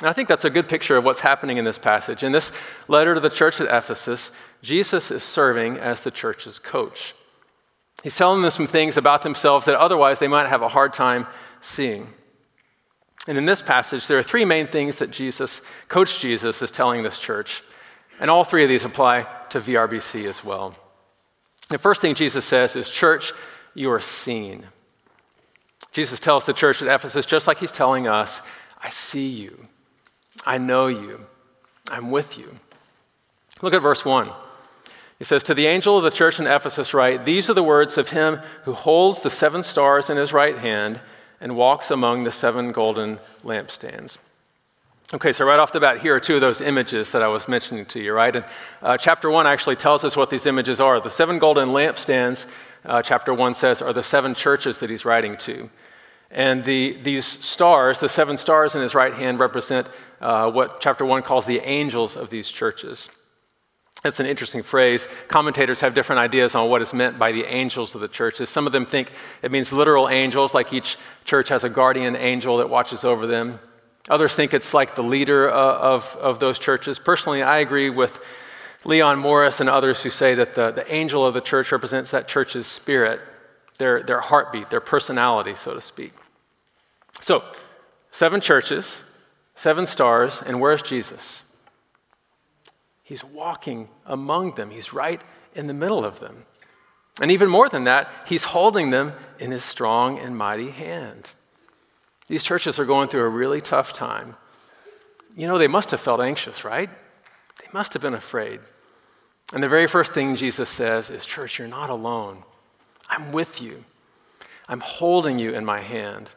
And 0.00 0.08
I 0.08 0.12
think 0.12 0.28
that's 0.28 0.44
a 0.44 0.50
good 0.50 0.68
picture 0.68 0.96
of 0.96 1.04
what's 1.04 1.20
happening 1.20 1.56
in 1.56 1.64
this 1.64 1.78
passage. 1.78 2.22
In 2.22 2.32
this 2.32 2.52
letter 2.88 3.14
to 3.14 3.20
the 3.20 3.30
church 3.30 3.60
at 3.60 3.74
Ephesus, 3.74 4.30
Jesus 4.62 5.10
is 5.10 5.22
serving 5.22 5.78
as 5.78 6.02
the 6.02 6.10
church's 6.10 6.58
coach. 6.58 7.14
He's 8.02 8.16
telling 8.16 8.42
them 8.42 8.50
some 8.50 8.66
things 8.66 8.96
about 8.96 9.22
themselves 9.22 9.66
that 9.66 9.76
otherwise 9.76 10.18
they 10.18 10.28
might 10.28 10.48
have 10.48 10.62
a 10.62 10.68
hard 10.68 10.92
time 10.92 11.26
seeing. 11.60 12.08
And 13.28 13.36
in 13.36 13.44
this 13.44 13.62
passage, 13.62 14.06
there 14.06 14.18
are 14.18 14.22
three 14.22 14.44
main 14.44 14.66
things 14.66 14.96
that 14.96 15.10
Jesus, 15.10 15.62
Coach 15.88 16.20
Jesus, 16.20 16.62
is 16.62 16.70
telling 16.70 17.02
this 17.02 17.18
church. 17.18 17.62
And 18.18 18.30
all 18.30 18.44
three 18.44 18.62
of 18.62 18.68
these 18.68 18.84
apply 18.84 19.26
to 19.50 19.60
VRBC 19.60 20.26
as 20.26 20.44
well. 20.44 20.74
The 21.68 21.78
first 21.78 22.02
thing 22.02 22.14
Jesus 22.14 22.44
says 22.44 22.76
is, 22.76 22.90
Church, 22.90 23.32
you 23.74 23.90
are 23.92 24.00
seen. 24.00 24.66
Jesus 25.92 26.20
tells 26.20 26.46
the 26.46 26.52
church 26.52 26.82
at 26.82 26.88
Ephesus, 26.88 27.26
just 27.26 27.46
like 27.46 27.58
he's 27.58 27.72
telling 27.72 28.06
us, 28.06 28.42
I 28.82 28.90
see 28.90 29.28
you. 29.28 29.66
I 30.46 30.58
know 30.58 30.86
you. 30.86 31.26
I'm 31.90 32.10
with 32.10 32.38
you. 32.38 32.56
Look 33.62 33.74
at 33.74 33.82
verse 33.82 34.04
1. 34.04 34.30
He 35.18 35.24
says, 35.24 35.42
To 35.44 35.54
the 35.54 35.66
angel 35.66 35.98
of 35.98 36.04
the 36.04 36.10
church 36.10 36.40
in 36.40 36.46
Ephesus, 36.46 36.94
write, 36.94 37.24
These 37.24 37.50
are 37.50 37.54
the 37.54 37.62
words 37.62 37.98
of 37.98 38.08
him 38.08 38.40
who 38.64 38.72
holds 38.72 39.20
the 39.20 39.30
seven 39.30 39.62
stars 39.62 40.08
in 40.08 40.16
his 40.16 40.32
right 40.32 40.56
hand 40.56 41.00
and 41.40 41.56
walks 41.56 41.90
among 41.90 42.24
the 42.24 42.30
seven 42.30 42.72
golden 42.72 43.18
lampstands. 43.44 44.18
Okay, 45.12 45.32
so 45.32 45.44
right 45.44 45.58
off 45.58 45.72
the 45.72 45.80
bat, 45.80 46.00
here 46.00 46.14
are 46.14 46.20
two 46.20 46.36
of 46.36 46.40
those 46.40 46.60
images 46.60 47.10
that 47.10 47.22
I 47.22 47.28
was 47.28 47.48
mentioning 47.48 47.84
to 47.86 48.00
you, 48.00 48.12
right? 48.12 48.36
And 48.36 48.44
uh, 48.80 48.96
chapter 48.96 49.28
one 49.28 49.46
actually 49.46 49.76
tells 49.76 50.04
us 50.04 50.16
what 50.16 50.30
these 50.30 50.46
images 50.46 50.80
are. 50.80 51.00
The 51.00 51.10
seven 51.10 51.40
golden 51.40 51.70
lampstands, 51.70 52.46
uh, 52.84 53.02
chapter 53.02 53.34
one 53.34 53.54
says, 53.54 53.82
are 53.82 53.92
the 53.92 54.04
seven 54.04 54.34
churches 54.34 54.78
that 54.78 54.88
he's 54.88 55.04
writing 55.04 55.36
to. 55.38 55.68
And 56.30 56.62
the, 56.62 56.92
these 57.02 57.26
stars, 57.26 57.98
the 57.98 58.08
seven 58.08 58.38
stars 58.38 58.76
in 58.76 58.82
his 58.82 58.94
right 58.94 59.12
hand, 59.12 59.40
represent 59.40 59.88
uh, 60.20 60.50
what 60.50 60.80
chapter 60.80 61.04
1 61.04 61.22
calls 61.22 61.44
the 61.44 61.58
angels 61.60 62.16
of 62.16 62.30
these 62.30 62.48
churches. 62.48 63.08
It's 64.04 64.18
an 64.18 64.26
interesting 64.26 64.62
phrase. 64.62 65.06
Commentators 65.28 65.80
have 65.82 65.94
different 65.94 66.20
ideas 66.20 66.54
on 66.54 66.70
what 66.70 66.80
is 66.80 66.94
meant 66.94 67.18
by 67.18 67.32
the 67.32 67.44
angels 67.44 67.94
of 67.94 68.00
the 68.00 68.08
churches. 68.08 68.48
Some 68.48 68.66
of 68.66 68.72
them 68.72 68.86
think 68.86 69.10
it 69.42 69.52
means 69.52 69.72
literal 69.72 70.08
angels, 70.08 70.54
like 70.54 70.72
each 70.72 70.96
church 71.24 71.50
has 71.50 71.64
a 71.64 71.68
guardian 71.68 72.16
angel 72.16 72.56
that 72.58 72.70
watches 72.70 73.04
over 73.04 73.26
them. 73.26 73.58
Others 74.08 74.34
think 74.34 74.54
it's 74.54 74.72
like 74.72 74.94
the 74.94 75.02
leader 75.02 75.50
uh, 75.50 75.54
of, 75.54 76.16
of 76.16 76.38
those 76.38 76.58
churches. 76.58 76.98
Personally, 76.98 77.42
I 77.42 77.58
agree 77.58 77.90
with 77.90 78.20
Leon 78.84 79.18
Morris 79.18 79.60
and 79.60 79.68
others 79.68 80.02
who 80.02 80.08
say 80.08 80.34
that 80.34 80.54
the, 80.54 80.70
the 80.70 80.90
angel 80.92 81.26
of 81.26 81.34
the 81.34 81.40
church 81.42 81.70
represents 81.70 82.10
that 82.12 82.26
church's 82.26 82.66
spirit, 82.66 83.20
their, 83.76 84.02
their 84.02 84.20
heartbeat, 84.20 84.70
their 84.70 84.80
personality, 84.80 85.54
so 85.54 85.74
to 85.74 85.80
speak. 85.82 86.12
So, 87.20 87.44
seven 88.12 88.40
churches, 88.40 89.02
seven 89.54 89.86
stars, 89.86 90.42
and 90.42 90.58
where's 90.58 90.80
Jesus? 90.80 91.42
He's 93.10 93.24
walking 93.24 93.88
among 94.06 94.54
them, 94.54 94.70
he's 94.70 94.92
right 94.92 95.20
in 95.56 95.66
the 95.66 95.74
middle 95.74 96.04
of 96.04 96.20
them. 96.20 96.44
And 97.20 97.32
even 97.32 97.48
more 97.48 97.68
than 97.68 97.82
that, 97.82 98.08
he's 98.24 98.44
holding 98.44 98.90
them 98.90 99.14
in 99.40 99.50
his 99.50 99.64
strong 99.64 100.20
and 100.20 100.36
mighty 100.36 100.70
hand. 100.70 101.24
These 102.28 102.44
churches 102.44 102.78
are 102.78 102.84
going 102.84 103.08
through 103.08 103.24
a 103.24 103.28
really 103.28 103.60
tough 103.60 103.92
time. 103.92 104.36
You 105.36 105.48
know, 105.48 105.58
they 105.58 105.66
must 105.66 105.90
have 105.90 105.98
felt 105.98 106.20
anxious, 106.20 106.64
right? 106.64 106.88
They 107.58 107.66
must 107.72 107.94
have 107.94 108.02
been 108.02 108.14
afraid. 108.14 108.60
And 109.52 109.60
the 109.60 109.68
very 109.68 109.88
first 109.88 110.12
thing 110.12 110.36
Jesus 110.36 110.68
says 110.68 111.10
is, 111.10 111.26
Church, 111.26 111.58
you're 111.58 111.66
not 111.66 111.90
alone. 111.90 112.44
I'm 113.08 113.32
with 113.32 113.60
you. 113.60 113.84
I'm 114.68 114.78
holding 114.78 115.40
you 115.40 115.52
in 115.52 115.64
my 115.64 115.80
hand. 115.80 116.30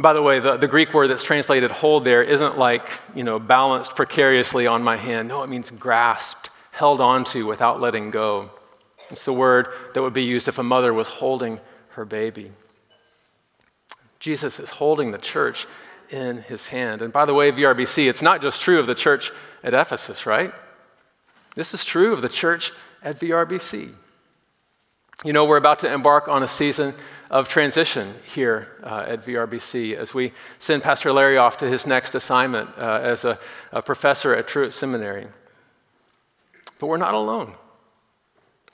And 0.00 0.02
by 0.02 0.14
the 0.14 0.22
way, 0.22 0.40
the, 0.40 0.56
the 0.56 0.66
Greek 0.66 0.94
word 0.94 1.08
that's 1.08 1.22
translated 1.22 1.70
hold 1.70 2.06
there 2.06 2.22
isn't 2.22 2.56
like, 2.56 2.88
you 3.14 3.22
know, 3.22 3.38
balanced 3.38 3.94
precariously 3.94 4.66
on 4.66 4.82
my 4.82 4.96
hand. 4.96 5.28
No, 5.28 5.42
it 5.42 5.48
means 5.48 5.70
grasped, 5.70 6.48
held 6.70 7.02
onto 7.02 7.46
without 7.46 7.82
letting 7.82 8.10
go. 8.10 8.48
It's 9.10 9.26
the 9.26 9.34
word 9.34 9.68
that 9.92 10.00
would 10.00 10.14
be 10.14 10.22
used 10.22 10.48
if 10.48 10.56
a 10.56 10.62
mother 10.62 10.94
was 10.94 11.10
holding 11.10 11.60
her 11.90 12.06
baby. 12.06 12.50
Jesus 14.20 14.58
is 14.58 14.70
holding 14.70 15.10
the 15.10 15.18
church 15.18 15.66
in 16.08 16.38
his 16.38 16.68
hand. 16.68 17.02
And 17.02 17.12
by 17.12 17.26
the 17.26 17.34
way, 17.34 17.52
VRBC, 17.52 18.08
it's 18.08 18.22
not 18.22 18.40
just 18.40 18.62
true 18.62 18.78
of 18.78 18.86
the 18.86 18.94
church 18.94 19.30
at 19.62 19.74
Ephesus, 19.74 20.24
right? 20.24 20.54
This 21.56 21.74
is 21.74 21.84
true 21.84 22.14
of 22.14 22.22
the 22.22 22.30
church 22.30 22.72
at 23.02 23.20
VRBC. 23.20 23.90
You 25.22 25.34
know, 25.34 25.44
we're 25.44 25.58
about 25.58 25.80
to 25.80 25.92
embark 25.92 26.28
on 26.28 26.42
a 26.42 26.48
season 26.48 26.94
of 27.30 27.46
transition 27.46 28.14
here 28.26 28.68
uh, 28.82 29.04
at 29.06 29.20
VRBC 29.20 29.94
as 29.94 30.14
we 30.14 30.32
send 30.58 30.82
Pastor 30.82 31.12
Larry 31.12 31.36
off 31.36 31.58
to 31.58 31.68
his 31.68 31.86
next 31.86 32.14
assignment 32.14 32.70
uh, 32.78 33.00
as 33.02 33.26
a, 33.26 33.38
a 33.70 33.82
professor 33.82 34.34
at 34.34 34.48
Truett 34.48 34.72
Seminary. 34.72 35.26
But 36.78 36.86
we're 36.86 36.96
not 36.96 37.12
alone. 37.12 37.52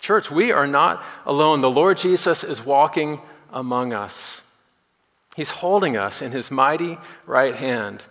Church, 0.01 0.31
we 0.31 0.53
are 0.53 0.69
not 0.69 1.03
alone. 1.25 1.63
The 1.63 1.71
Lord 1.71 1.99
Jesus 1.99 2.45
is 2.45 2.65
walking 2.65 3.21
among 3.53 3.93
us. 3.93 4.45
He's 5.35 5.51
holding 5.51 5.97
us 5.97 6.23
in 6.23 6.31
his 6.31 6.53
mighty 6.53 6.97
right 7.27 7.57
hand. 7.57 8.05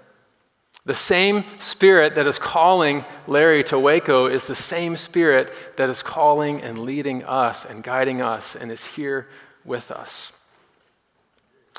The 0.86 0.94
same 0.94 1.44
spirit 1.60 2.16
that 2.16 2.28
is 2.28 2.38
calling 2.38 3.06
Larry 3.26 3.64
to 3.66 3.80
Waco 3.80 4.28
is 4.28 4.46
the 4.46 4.56
same 4.56 4.98
spirit 4.98 5.52
that 5.78 5.90
is 5.90 6.04
calling 6.04 6.62
and 6.62 6.78
leading 6.78 7.24
us 7.24 7.66
and 7.66 7.84
guiding 7.84 8.22
us 8.22 8.56
and 8.56 8.72
is 8.72 8.86
here 8.86 9.28
with 9.64 9.90
us. 9.90 10.32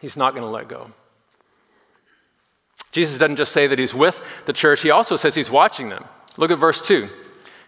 He's 0.02 0.16
not 0.16 0.32
going 0.32 0.42
to 0.42 0.50
let 0.50 0.66
go. 0.66 0.90
Jesus 2.90 3.18
doesn't 3.18 3.36
just 3.36 3.52
say 3.52 3.66
that 3.68 3.78
he's 3.78 3.94
with 3.94 4.22
the 4.46 4.52
church, 4.52 4.80
he 4.80 4.90
also 4.90 5.16
says 5.16 5.34
he's 5.34 5.50
watching 5.50 5.88
them. 5.88 6.04
Look 6.36 6.50
at 6.50 6.58
verse 6.58 6.82
2. 6.82 7.08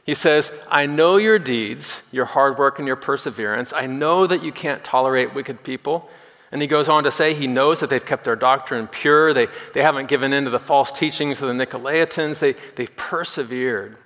He 0.05 0.15
says, 0.15 0.51
I 0.71 0.87
know 0.87 1.19
your 1.19 1.39
deeds, 1.39 2.03
your 2.13 2.25
hard 2.25 2.59
work, 2.59 2.79
and 2.79 2.89
your 2.89 2.97
perseverance. 2.97 3.75
I 3.75 3.87
know 3.87 4.27
that 4.27 4.43
you 4.43 4.53
can't 4.53 4.83
tolerate 4.83 5.35
wicked 5.35 5.63
people. 5.63 6.09
And 6.51 6.63
he 6.63 6.69
goes 6.69 6.89
on 6.89 7.05
to 7.05 7.13
say 7.13 7.35
he 7.35 7.47
knows 7.47 7.81
that 7.81 7.91
they've 7.91 8.05
kept 8.05 8.25
their 8.25 8.37
doctrine 8.37 8.87
pure. 8.87 9.35
They, 9.35 9.49
they 9.75 9.83
haven't 9.83 10.09
given 10.09 10.33
in 10.33 10.45
to 10.45 10.51
the 10.51 10.59
false 10.59 10.91
teachings 10.91 11.43
of 11.43 11.49
the 11.49 11.67
Nicolaitans. 11.67 12.39
They, 12.39 12.55
they've 12.75 12.95
persevered. 12.97 13.99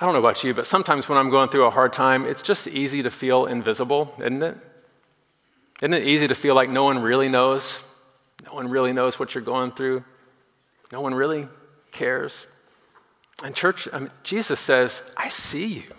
I 0.00 0.04
don't 0.04 0.14
know 0.14 0.20
about 0.20 0.42
you, 0.42 0.54
but 0.54 0.66
sometimes 0.66 1.08
when 1.08 1.18
I'm 1.18 1.30
going 1.30 1.48
through 1.48 1.66
a 1.66 1.70
hard 1.70 1.92
time, 1.92 2.24
it's 2.24 2.42
just 2.42 2.66
easy 2.66 3.02
to 3.02 3.10
feel 3.10 3.46
invisible, 3.46 4.12
isn't 4.18 4.42
it? 4.42 4.58
Isn't 5.80 5.94
it 5.94 6.04
easy 6.04 6.26
to 6.26 6.34
feel 6.34 6.54
like 6.54 6.70
no 6.70 6.84
one 6.84 7.00
really 7.00 7.28
knows? 7.28 7.84
No 8.44 8.54
one 8.54 8.68
really 8.68 8.92
knows 8.92 9.18
what 9.18 9.34
you're 9.34 9.44
going 9.44 9.72
through. 9.72 10.04
No 10.90 11.00
one 11.00 11.14
really 11.14 11.48
cares. 11.92 12.46
And 13.44 13.54
church, 13.54 13.88
I 13.92 13.98
mean, 13.98 14.10
Jesus 14.22 14.58
says, 14.58 15.02
I 15.16 15.28
see 15.28 15.66
you. 15.66 15.94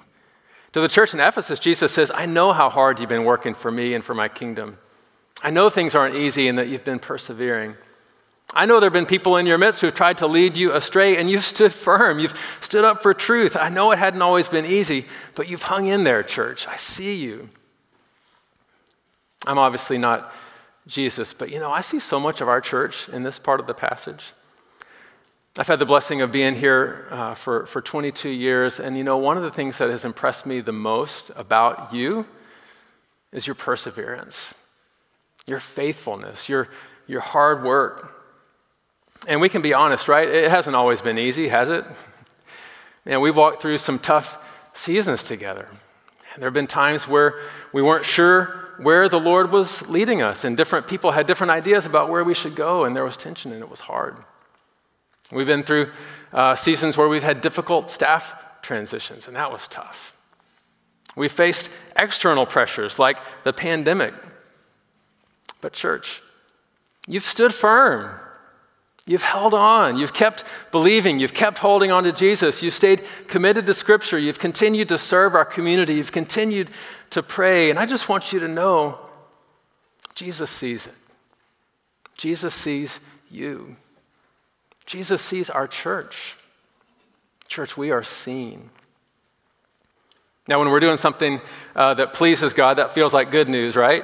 To 0.74 0.82
the 0.82 0.88
church 0.88 1.14
in 1.14 1.20
Ephesus, 1.20 1.60
Jesus 1.60 1.92
says, 1.92 2.12
I 2.14 2.26
know 2.26 2.52
how 2.52 2.70
hard 2.70 3.00
you've 3.00 3.10
been 3.10 3.26
working 3.26 3.54
for 3.54 3.72
me 3.72 3.94
and 3.94 4.04
for 4.04 4.14
my 4.14 4.28
kingdom. 4.28 4.78
I 5.44 5.52
know 5.52 5.70
things 5.70 5.94
aren't 5.94 6.16
easy 6.16 6.48
and 6.48 6.58
that 6.58 6.68
you've 6.68 6.84
been 6.84 7.00
persevering. 7.00 7.76
I 8.56 8.66
know 8.66 8.80
there 8.80 8.88
have 8.88 8.94
been 8.94 9.06
people 9.06 9.38
in 9.38 9.46
your 9.46 9.58
midst 9.58 9.82
who've 9.82 9.94
tried 9.94 10.20
to 10.20 10.28
lead 10.28 10.58
you 10.58 10.74
astray, 10.74 11.18
and 11.18 11.30
you've 11.30 11.44
stood 11.44 11.74
firm. 11.74 12.20
You've 12.20 12.38
stood 12.62 12.86
up 12.86 13.02
for 13.02 13.14
truth. 13.14 13.56
I 13.56 13.70
know 13.70 13.92
it 13.92 14.00
hadn't 14.00 14.22
always 14.22 14.48
been 14.48 14.66
easy, 14.66 15.06
but 15.34 15.50
you've 15.50 15.64
hung 15.64 15.88
in 15.88 16.04
there, 16.04 16.22
church. 16.22 16.68
I 16.68 16.76
see 16.76 17.16
you. 17.16 17.50
I'm 19.48 19.58
obviously 19.58 19.98
not 19.98 20.32
Jesus, 20.86 21.34
but 21.34 21.52
you 21.52 21.60
know, 21.60 21.72
I 21.72 21.82
see 21.82 22.00
so 22.00 22.20
much 22.20 22.42
of 22.42 22.48
our 22.48 22.62
church 22.62 23.10
in 23.10 23.24
this 23.24 23.40
part 23.40 23.60
of 23.60 23.68
the 23.68 23.74
passage. 23.74 24.34
I've 25.56 25.68
had 25.68 25.78
the 25.78 25.86
blessing 25.86 26.22
of 26.22 26.32
being 26.32 26.56
here 26.56 27.08
uh, 27.12 27.36
for, 27.36 27.68
for 27.68 27.80
22 27.80 28.30
years, 28.30 28.80
and 28.80 28.98
you 28.98 29.04
know, 29.04 29.18
one 29.18 29.38
of 29.38 29.44
the 29.44 29.52
things 29.52 29.78
that 29.78 29.92
has 29.92 30.04
impressed 30.04 30.48
me 30.48 30.62
the 30.62 30.72
most 30.72 31.30
about 31.36 31.94
you 31.94 32.26
is 33.32 33.46
your 33.46 33.54
perseverance, 33.54 34.56
your 35.46 35.60
faithfulness, 35.60 36.50
your, 36.50 36.70
your 37.06 37.22
hard 37.22 37.64
work. 37.64 38.16
And 39.28 39.42
we 39.42 39.48
can 39.48 39.62
be 39.62 39.76
honest, 39.76 40.08
right? 40.08 40.28
It 40.28 40.50
hasn't 40.50 40.76
always 40.76 41.02
been 41.02 41.20
easy, 41.20 41.50
has 41.50 41.70
it? 41.70 41.86
And 43.06 43.22
we've 43.22 43.38
walked 43.38 43.62
through 43.62 43.78
some 43.78 44.00
tough 44.00 44.38
seasons 44.74 45.22
together. 45.22 45.68
And 46.34 46.42
there 46.42 46.48
have 46.48 46.54
been 46.56 46.66
times 46.66 47.08
where 47.08 47.40
we 47.72 47.84
weren't 47.84 48.06
sure 48.06 48.74
where 48.80 49.08
the 49.08 49.20
Lord 49.20 49.52
was 49.52 49.88
leading 49.88 50.24
us, 50.24 50.46
and 50.46 50.58
different 50.58 50.88
people 50.88 51.12
had 51.12 51.28
different 51.28 51.52
ideas 51.52 51.86
about 51.86 52.10
where 52.10 52.24
we 52.24 52.34
should 52.34 52.56
go, 52.56 52.86
and 52.86 52.96
there 52.96 53.04
was 53.04 53.16
tension, 53.16 53.52
and 53.52 53.62
it 53.62 53.70
was 53.70 53.82
hard. 53.82 54.16
We've 55.34 55.48
been 55.48 55.64
through 55.64 55.92
uh, 56.32 56.56
seasons 56.56 56.98
where 56.98 57.08
we've 57.08 57.24
had 57.24 57.42
difficult 57.42 57.90
staff 57.90 58.36
transitions, 58.62 59.28
and 59.28 59.36
that 59.36 59.52
was 59.52 59.68
tough. 59.68 60.18
We 61.16 61.28
faced 61.28 61.70
external 61.98 62.46
pressures 62.46 62.98
like 62.98 63.18
the 63.44 63.54
pandemic. 63.54 64.14
But, 65.62 65.74
church, 65.74 66.22
you've 67.08 67.24
stood 67.24 67.54
firm 67.54 68.20
You've 69.06 69.24
held 69.24 69.54
on. 69.54 69.98
You've 69.98 70.14
kept 70.14 70.46
believing. 70.72 71.20
You've 71.20 71.34
kept 71.34 71.58
holding 71.58 71.92
on 71.92 72.06
to 72.06 72.14
Jesus. 72.14 72.64
You've 72.64 72.74
stayed 72.74 73.04
committed 73.28 73.66
to 73.66 73.74
Scripture. 73.74 74.18
You've 74.18 74.40
continued 74.40 74.88
to 74.90 74.98
serve 74.98 75.36
our 75.36 75.44
community. 75.44 75.96
You've 75.96 76.14
continued 76.14 76.70
to 77.10 77.22
pray. 77.22 77.70
And 77.70 77.78
I 77.78 77.86
just 77.86 78.08
want 78.08 78.32
you 78.32 78.40
to 78.40 78.48
know 78.48 78.98
Jesus 80.16 80.50
sees 80.50 80.88
it. 80.88 80.94
Jesus 82.18 82.54
sees 82.54 83.02
you. 83.30 83.76
Jesus 84.86 85.22
sees 85.22 85.50
our 85.50 85.68
church. 85.68 86.36
Church, 87.48 87.78
we 87.78 87.92
are 87.92 88.04
seen. 88.04 88.70
Now, 90.48 90.60
when 90.60 90.70
we're 90.70 90.82
doing 90.82 90.98
something 90.98 91.40
uh, 91.76 91.94
that 91.94 92.14
pleases 92.14 92.54
God, 92.54 92.78
that 92.78 92.92
feels 92.92 93.14
like 93.14 93.32
good 93.32 93.48
news, 93.48 93.76
right? 93.76 94.04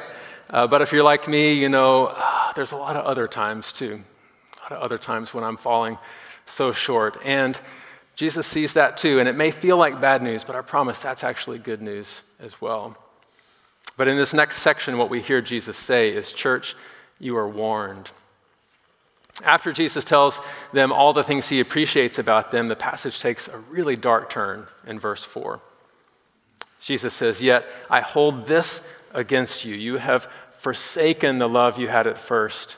Uh, 0.52 0.68
but 0.68 0.82
if 0.82 0.92
you're 0.92 1.04
like 1.04 1.28
me, 1.28 1.54
you 1.54 1.70
know, 1.70 2.08
uh, 2.16 2.54
there's 2.56 2.72
a 2.72 2.78
lot 2.78 2.96
of 2.96 3.06
other 3.06 3.28
times 3.28 3.74
too. 3.74 4.02
A 4.60 4.64
lot 4.64 4.72
of 4.72 4.82
other 4.82 4.98
times 4.98 5.34
when 5.34 5.44
I'm 5.44 5.58
falling 5.58 5.98
so 6.46 6.72
short. 6.72 7.18
And 7.26 7.60
Jesus 8.16 8.48
sees 8.48 8.74
that 8.74 8.98
too. 8.98 9.20
And 9.20 9.28
it 9.28 9.36
may 9.36 9.52
feel 9.52 9.78
like 9.78 10.02
bad 10.02 10.22
news, 10.22 10.44
but 10.44 10.56
I 10.56 10.62
promise 10.62 11.02
that's 11.02 11.24
actually 11.24 11.60
good 11.60 11.82
news 11.82 12.22
as 12.40 12.62
well. 12.62 12.98
But 13.98 14.08
in 14.08 14.16
this 14.16 14.34
next 14.34 14.62
section, 14.62 14.98
what 14.98 15.10
we 15.10 15.22
hear 15.22 15.42
Jesus 15.42 15.76
say 15.76 16.10
is, 16.10 16.32
Church, 16.32 16.76
you 17.20 17.36
are 17.36 17.50
warned. 17.50 18.12
After 19.44 19.72
Jesus 19.72 20.04
tells 20.04 20.42
them 20.74 20.92
all 20.92 21.14
the 21.14 21.24
things 21.24 21.48
he 21.48 21.60
appreciates 21.60 22.20
about 22.20 22.52
them, 22.52 22.68
the 22.68 22.76
passage 22.76 23.20
takes 23.20 23.48
a 23.48 23.58
really 23.58 23.96
dark 23.96 24.30
turn 24.30 24.68
in 24.86 25.00
verse 25.00 25.24
4. 25.24 25.62
Jesus 26.82 27.14
says, 27.14 27.42
Yet 27.42 27.66
I 27.90 28.02
hold 28.02 28.46
this 28.46 28.86
against 29.14 29.66
you. 29.66 29.76
You 29.76 29.98
have 29.98 30.32
forsaken 30.52 31.40
the 31.40 31.48
love 31.48 31.80
you 31.80 31.88
had 31.88 32.08
at 32.08 32.18
first. 32.18 32.78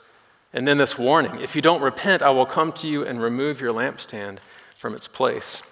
And 0.54 0.68
then 0.68 0.78
this 0.78 0.98
warning 0.98 1.40
if 1.42 1.56
you 1.56 1.62
don't 1.62 1.82
repent, 1.82 2.22
I 2.22 2.30
will 2.30 2.46
come 2.46 2.72
to 2.74 2.88
you 2.88 3.06
and 3.06 3.22
remove 3.22 3.62
your 3.62 3.74
lampstand 3.74 4.40
from 4.76 4.94
its 4.94 5.08
place. 5.08 5.64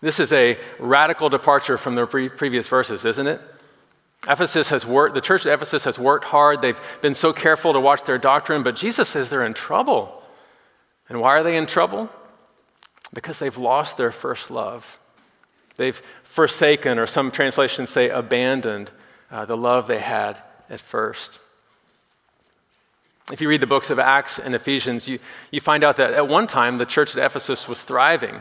This 0.00 0.20
is 0.20 0.32
a 0.32 0.56
radical 0.78 1.28
departure 1.28 1.76
from 1.76 1.96
the 1.96 2.06
pre- 2.06 2.28
previous 2.28 2.68
verses, 2.68 3.04
isn't 3.04 3.26
it? 3.26 3.40
Ephesus 4.26 4.70
has 4.70 4.84
worked, 4.84 5.14
the 5.14 5.20
church 5.20 5.46
at 5.46 5.52
Ephesus 5.52 5.84
has 5.84 5.98
worked 5.98 6.24
hard. 6.24 6.60
They've 6.60 6.80
been 7.00 7.14
so 7.14 7.32
careful 7.32 7.72
to 7.72 7.80
watch 7.80 8.04
their 8.04 8.18
doctrine, 8.18 8.62
but 8.62 8.74
Jesus 8.74 9.08
says 9.08 9.30
they're 9.30 9.46
in 9.46 9.54
trouble. 9.54 10.22
And 11.08 11.20
why 11.20 11.38
are 11.38 11.42
they 11.42 11.56
in 11.56 11.66
trouble? 11.66 12.10
Because 13.14 13.38
they've 13.38 13.56
lost 13.56 13.96
their 13.96 14.10
first 14.10 14.50
love. 14.50 14.98
They've 15.76 16.00
forsaken, 16.24 16.98
or 16.98 17.06
some 17.06 17.30
translations 17.30 17.90
say 17.90 18.10
abandoned, 18.10 18.90
uh, 19.30 19.44
the 19.44 19.56
love 19.56 19.86
they 19.86 20.00
had 20.00 20.42
at 20.68 20.80
first. 20.80 21.38
If 23.30 23.40
you 23.40 23.48
read 23.48 23.60
the 23.60 23.66
books 23.66 23.90
of 23.90 23.98
Acts 23.98 24.38
and 24.38 24.54
Ephesians, 24.54 25.06
you, 25.06 25.18
you 25.50 25.60
find 25.60 25.84
out 25.84 25.96
that 25.96 26.14
at 26.14 26.26
one 26.26 26.46
time 26.46 26.78
the 26.78 26.86
church 26.86 27.16
at 27.16 27.24
Ephesus 27.24 27.68
was 27.68 27.82
thriving. 27.82 28.40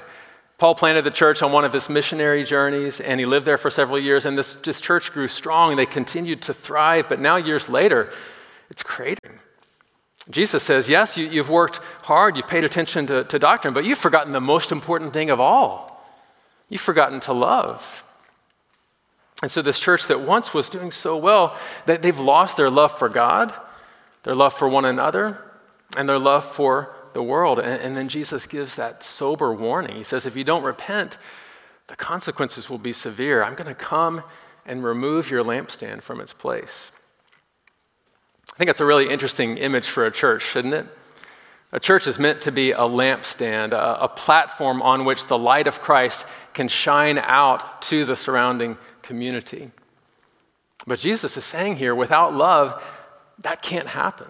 Paul 0.58 0.74
planted 0.74 1.04
the 1.04 1.12
church 1.12 1.44
on 1.44 1.52
one 1.52 1.66
of 1.66 1.74
his 1.74 1.88
missionary 1.88 2.44
journeys, 2.44 3.00
and 3.00 3.20
he 3.20 3.26
lived 3.26 3.46
there 3.46 3.60
for 3.60 3.70
several 3.70 4.00
years. 4.00 4.26
And 4.26 4.38
this, 4.38 4.56
this 4.56 4.82
church 4.82 5.12
grew 5.12 5.28
strong, 5.28 5.76
they 5.76 5.86
continued 5.86 6.42
to 6.44 6.54
thrive. 6.54 7.08
But 7.08 7.20
now, 7.20 7.36
years 7.36 7.70
later, 7.70 8.12
it's 8.70 8.82
cratering. 8.82 9.38
Jesus 10.30 10.64
says, 10.64 10.90
Yes, 10.90 11.18
you, 11.18 11.30
have 11.38 11.50
worked 11.50 11.78
hard, 12.04 12.36
you've 12.36 12.48
paid 12.48 12.64
attention 12.64 13.08
to, 13.08 13.24
to 13.26 13.40
doctrine, 13.40 13.74
but 13.74 13.86
you've 13.86 14.00
forgotten 14.00 14.34
the 14.34 14.42
most 14.42 14.72
important 14.72 15.14
thing 15.14 15.30
of 15.30 15.40
all 15.40 15.88
You've 16.70 16.82
forgotten 16.82 17.20
to 17.22 17.34
love. 17.34 18.04
And 19.42 19.52
so, 19.52 19.62
this 19.62 19.80
church 19.80 20.08
that 20.08 20.22
once 20.22 20.54
was 20.54 20.70
doing 20.70 20.92
so 20.92 21.18
well, 21.18 21.56
that 21.86 22.02
they've 22.02 22.20
lost 22.20 22.58
their 22.58 22.70
love 22.70 22.98
for 22.98 23.08
God, 23.08 23.54
their 24.24 24.36
love 24.36 24.54
for 24.54 24.68
one 24.68 24.84
another, 24.84 25.38
and 25.96 26.10
their 26.10 26.20
love 26.20 26.44
for 26.44 26.94
the 27.18 27.24
world. 27.24 27.58
And, 27.58 27.82
and 27.82 27.98
then 27.98 28.10
Jesus 28.10 28.46
gives 28.46 28.76
that 28.76 29.02
sober 29.02 29.52
warning. 29.52 29.96
He 29.96 30.04
says, 30.04 30.28
If 30.28 30.36
you 30.36 30.44
don't 30.44 30.64
repent, 30.64 31.18
the 31.88 31.96
consequences 31.96 32.70
will 32.70 32.78
be 32.78 32.94
severe. 32.94 33.44
I'm 33.44 33.56
going 33.56 33.68
to 33.68 33.74
come 33.74 34.24
and 34.68 34.84
remove 34.84 35.32
your 35.32 35.44
lampstand 35.44 36.04
from 36.04 36.22
its 36.22 36.32
place. 36.32 36.92
I 38.54 38.58
think 38.58 38.68
that's 38.68 38.82
a 38.82 38.86
really 38.86 39.10
interesting 39.10 39.58
image 39.58 39.88
for 39.88 40.06
a 40.06 40.12
church, 40.12 40.44
shouldn't 40.44 40.76
it? 40.76 40.86
A 41.72 41.80
church 41.80 42.06
is 42.06 42.20
meant 42.20 42.42
to 42.42 42.52
be 42.52 42.72
a 42.72 42.80
lampstand, 42.82 43.72
a, 43.72 44.04
a, 44.04 44.08
platform 44.08 44.82
on 44.82 45.04
which 45.04 45.26
the 45.26 45.38
light 45.38 45.68
of 45.68 45.82
Christ 45.82 46.26
can 46.54 46.68
shine 46.68 47.18
out 47.18 47.82
to 47.84 48.06
the 48.06 48.16
surrounding 48.16 48.78
community. 49.02 49.72
But 50.86 51.00
Jesus 51.00 51.36
is 51.36 51.44
saying 51.44 51.78
here, 51.78 51.96
without 51.96 52.34
love, 52.34 52.82
that 53.40 53.62
can't 53.62 53.88
happen. 53.88 54.28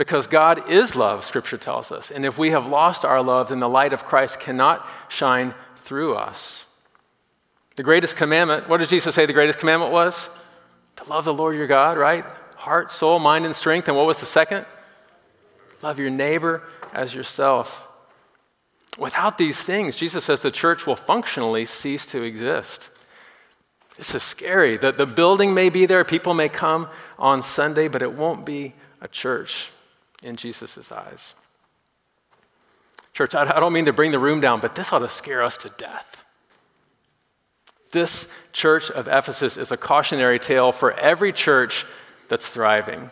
Because 0.00 0.26
God 0.26 0.70
is 0.70 0.96
love, 0.96 1.26
Scripture 1.26 1.58
tells 1.58 1.92
us. 1.92 2.10
And 2.10 2.24
if 2.24 2.38
we 2.38 2.52
have 2.52 2.64
lost 2.64 3.04
our 3.04 3.22
love, 3.22 3.50
then 3.50 3.60
the 3.60 3.68
light 3.68 3.92
of 3.92 4.06
Christ 4.06 4.40
cannot 4.40 4.88
shine 5.10 5.52
through 5.76 6.14
us. 6.14 6.64
The 7.76 7.82
greatest 7.82 8.16
commandment, 8.16 8.66
what 8.66 8.78
did 8.80 8.88
Jesus 8.88 9.14
say 9.14 9.26
the 9.26 9.34
greatest 9.34 9.58
commandment 9.58 9.92
was? 9.92 10.30
To 10.96 11.04
love 11.04 11.26
the 11.26 11.34
Lord 11.34 11.54
your 11.54 11.66
God, 11.66 11.98
right? 11.98 12.24
Heart, 12.56 12.90
soul, 12.90 13.18
mind, 13.18 13.44
and 13.44 13.54
strength. 13.54 13.88
And 13.88 13.96
what 13.96 14.06
was 14.06 14.18
the 14.18 14.24
second? 14.24 14.64
Love 15.82 15.98
your 15.98 16.08
neighbor 16.08 16.62
as 16.94 17.14
yourself. 17.14 17.86
Without 18.98 19.36
these 19.36 19.60
things, 19.60 19.96
Jesus 19.96 20.24
says 20.24 20.40
the 20.40 20.50
church 20.50 20.86
will 20.86 20.96
functionally 20.96 21.66
cease 21.66 22.06
to 22.06 22.22
exist. 22.22 22.88
This 23.98 24.14
is 24.14 24.22
scary. 24.22 24.78
The, 24.78 24.92
the 24.92 25.04
building 25.04 25.52
may 25.52 25.68
be 25.68 25.84
there, 25.84 26.06
people 26.06 26.32
may 26.32 26.48
come 26.48 26.88
on 27.18 27.42
Sunday, 27.42 27.86
but 27.86 28.00
it 28.00 28.14
won't 28.14 28.46
be 28.46 28.72
a 29.02 29.06
church 29.06 29.70
in 30.22 30.36
Jesus' 30.36 30.90
eyes. 30.92 31.34
Church, 33.12 33.34
I, 33.34 33.58
don't 33.58 33.72
mean 33.72 33.86
to 33.86 33.92
bring 33.92 34.12
the 34.12 34.18
room 34.18 34.40
down, 34.40 34.60
but 34.60 34.74
this 34.74 34.92
ought 34.92 35.00
to 35.00 35.08
scare 35.08 35.42
us 35.42 35.56
to 35.58 35.68
death. 35.70 36.22
This 37.90 38.28
church 38.52 38.90
of 38.90 39.08
Ephesus 39.08 39.56
is 39.56 39.72
a 39.72 39.76
cautionary 39.76 40.38
tale 40.38 40.70
for 40.70 40.92
every 40.92 41.32
church 41.32 41.84
that's 42.28 42.48
thriving. 42.48 43.10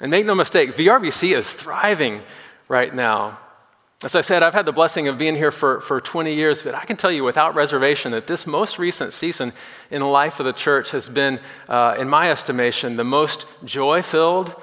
And 0.00 0.10
make 0.10 0.24
no 0.26 0.34
mistake, 0.34 0.70
VRBC 0.70 1.36
is 1.36 1.52
thriving 1.52 2.22
right 2.68 2.94
now. 2.94 3.38
As 4.04 4.14
I 4.14 4.20
said, 4.20 4.42
I've 4.42 4.54
had 4.54 4.66
the 4.66 4.72
blessing 4.72 5.08
of 5.08 5.16
being 5.16 5.34
here 5.34 5.50
for, 5.50 5.80
for 5.80 6.00
20 6.00 6.34
years, 6.34 6.62
but 6.62 6.74
I 6.74 6.84
can 6.84 6.96
tell 6.96 7.10
you 7.10 7.24
without 7.24 7.54
reservation 7.54 8.12
that 8.12 8.26
this 8.26 8.46
most 8.46 8.78
recent 8.78 9.14
season 9.14 9.52
in 9.90 10.00
the 10.00 10.06
life 10.06 10.38
of 10.38 10.44
the 10.44 10.52
church 10.52 10.90
has 10.90 11.08
been, 11.08 11.40
uh, 11.68 11.96
in 11.98 12.08
my 12.08 12.30
estimation, 12.30 12.96
the 12.96 13.04
most 13.04 13.46
joy 13.64 14.02
filled, 14.02 14.54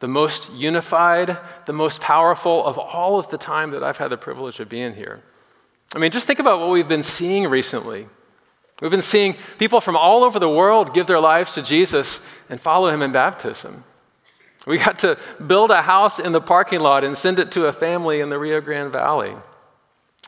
the 0.00 0.08
most 0.08 0.52
unified, 0.54 1.36
the 1.66 1.72
most 1.72 2.00
powerful 2.00 2.64
of 2.64 2.78
all 2.78 3.18
of 3.18 3.28
the 3.28 3.38
time 3.38 3.70
that 3.70 3.82
I've 3.82 3.98
had 3.98 4.08
the 4.08 4.16
privilege 4.16 4.58
of 4.58 4.68
being 4.68 4.94
here. 4.94 5.22
I 5.94 5.98
mean, 5.98 6.10
just 6.10 6.26
think 6.26 6.38
about 6.38 6.60
what 6.60 6.70
we've 6.70 6.88
been 6.88 7.02
seeing 7.02 7.46
recently. 7.48 8.06
We've 8.80 8.90
been 8.90 9.02
seeing 9.02 9.36
people 9.58 9.80
from 9.80 9.96
all 9.96 10.24
over 10.24 10.38
the 10.38 10.48
world 10.48 10.94
give 10.94 11.06
their 11.06 11.20
lives 11.20 11.54
to 11.54 11.62
Jesus 11.62 12.26
and 12.48 12.58
follow 12.58 12.88
him 12.88 13.02
in 13.02 13.12
baptism. 13.12 13.84
We 14.66 14.78
got 14.78 15.00
to 15.00 15.18
build 15.46 15.70
a 15.70 15.82
house 15.82 16.18
in 16.18 16.32
the 16.32 16.40
parking 16.40 16.80
lot 16.80 17.04
and 17.04 17.16
send 17.16 17.38
it 17.38 17.52
to 17.52 17.66
a 17.66 17.72
family 17.72 18.20
in 18.20 18.30
the 18.30 18.38
Rio 18.38 18.60
Grande 18.60 18.92
Valley. 18.92 19.34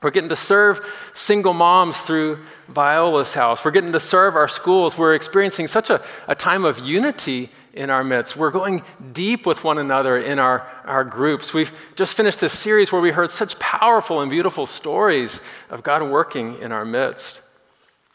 We're 0.03 0.11
getting 0.11 0.31
to 0.31 0.37
serve 0.37 0.85
single 1.15 1.55
moms 1.55 2.01
through 2.01 2.41
Viola's 2.69 3.35
house. 3.35 3.65
We're 3.65 3.71
getting 3.71 3.93
to 3.93 4.01
serve 4.01 4.35
our 4.35 4.49
schools. 4.49 4.99
We're 4.99 5.15
experiencing 5.15 5.69
such 5.69 5.91
a, 5.91 6.03
a 6.27 6.35
time 6.35 6.65
of 6.65 6.81
unity 6.81 7.51
in 7.75 7.91
our 7.91 8.05
midst. 8.05 8.37
We're 8.37 8.51
going 8.51 8.83
deep 9.13 9.47
with 9.47 9.65
one 9.65 9.79
another 9.79 10.19
in 10.19 10.39
our, 10.39 10.69
our 10.85 11.05
groups. 11.05 11.55
We've 11.55 11.73
just 11.97 12.17
finished 12.17 12.41
this 12.41 12.59
series 12.59 12.93
where 12.93 13.01
we 13.01 13.11
heard 13.11 13.31
such 13.31 13.59
powerful 13.59 14.21
and 14.21 14.31
beautiful 14.31 14.67
stories 14.67 15.41
of 15.71 15.83
God 15.83 16.03
working 16.11 16.59
in 16.61 16.73
our 16.73 16.85
midst. 16.85 17.43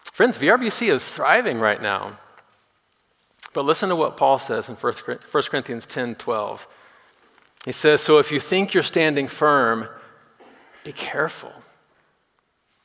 Friends, 0.03 0.37
VRBC 0.37 0.89
is 0.91 1.09
thriving 1.09 1.59
right 1.59 1.81
now. 1.81 2.17
But 3.53 3.65
listen 3.65 3.89
to 3.89 3.95
what 3.95 4.17
Paul 4.17 4.37
says 4.37 4.69
in 4.69 4.75
1 4.75 4.93
Corinthians 5.31 5.87
10 5.87 6.15
12. 6.15 6.67
He 7.65 7.71
says, 7.71 8.01
So 8.01 8.19
if 8.19 8.31
you 8.31 8.39
think 8.39 8.73
you're 8.73 8.83
standing 8.83 9.27
firm, 9.27 9.89
be 10.83 10.91
careful. 10.91 11.51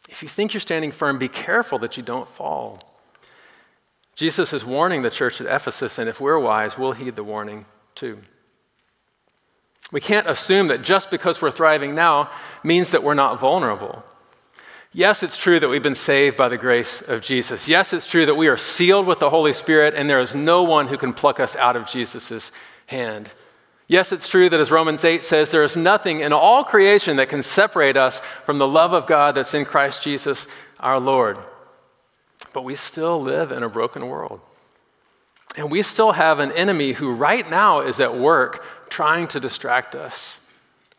If 0.09 0.23
you 0.23 0.29
think 0.29 0.55
you're 0.55 0.61
standing 0.61 0.91
firm, 0.91 1.19
be 1.19 1.29
careful 1.29 1.79
that 1.81 1.97
you 1.97 2.03
don't 2.03 2.29
fall. 2.29 2.81
Jesus 4.14 4.53
is 4.53 4.64
warning 4.64 5.03
the 5.03 5.11
church 5.11 5.40
at 5.40 5.46
Ephesus, 5.46 5.98
and 5.98 6.09
if 6.09 6.20
we're 6.20 6.38
wise, 6.38 6.77
we'll 6.77 6.92
heed 6.92 7.16
the 7.16 7.25
warning 7.25 7.64
too. 7.94 8.18
We 9.90 10.01
can't 10.01 10.29
assume 10.29 10.68
that 10.68 10.83
just 10.83 11.11
because 11.11 11.42
we're 11.42 11.51
thriving 11.51 11.94
now 11.94 12.31
means 12.64 12.90
that 12.90 13.03
we're 13.03 13.14
not 13.14 13.38
vulnerable. 13.38 14.05
Yes, 14.94 15.22
it's 15.22 15.38
true 15.38 15.59
that 15.59 15.68
we've 15.68 15.83
been 15.83 15.94
saved 15.94 16.37
by 16.37 16.48
the 16.48 16.59
grace 16.59 17.01
of 17.01 17.22
Jesus. 17.22 17.66
Yes, 17.66 17.94
it's 17.94 18.07
true 18.07 18.27
that 18.27 18.35
we 18.35 18.48
are 18.48 18.59
sealed 18.59 19.07
with 19.07 19.20
the 19.20 19.31
Holy 19.31 19.55
Spirit 19.55 19.94
and 19.94 20.09
there 20.09 20.20
is 20.20 20.35
no 20.35 20.62
one 20.62 20.87
who 20.87 20.98
can 20.98 21.14
pluck 21.14 21.40
us 21.40 21.57
out 21.57 21.77
of 21.77 21.87
Jesus' 21.87 22.53
hand. 22.87 23.31
Yes, 23.88 24.12
it's 24.12 24.29
true 24.29 24.48
that 24.48 24.61
as 24.61 24.70
Romans 24.70 25.05
8 25.05 25.25
says, 25.25 25.51
there 25.51 25.64
is 25.64 25.77
nothing 25.77 26.20
in 26.20 26.33
all 26.33 26.62
creation 26.62 27.16
that 27.16 27.31
can 27.31 27.42
separate 27.42 27.96
us 27.96 28.20
from 28.20 28.59
the 28.59 28.68
love 28.68 28.92
of 28.92 29.07
God 29.07 29.35
that's 29.35 29.55
in 29.55 29.64
Christ 29.64 30.03
Jesus 30.03 30.46
our 30.79 31.01
Lord. 31.01 31.38
But 32.53 32.65
we 32.65 32.75
still 32.75 33.21
live 33.21 33.53
in 33.53 33.62
a 33.62 33.69
broken 33.69 34.09
world. 34.09 34.41
And 35.57 35.71
we 35.71 35.83
still 35.83 36.12
have 36.12 36.41
an 36.41 36.53
enemy 36.53 36.93
who 36.93 37.12
right 37.12 37.49
now 37.49 37.81
is 37.81 38.01
at 38.01 38.17
work 38.17 38.65
trying 38.88 39.29
to 39.29 39.41
distract 39.41 39.95
us 39.95 40.41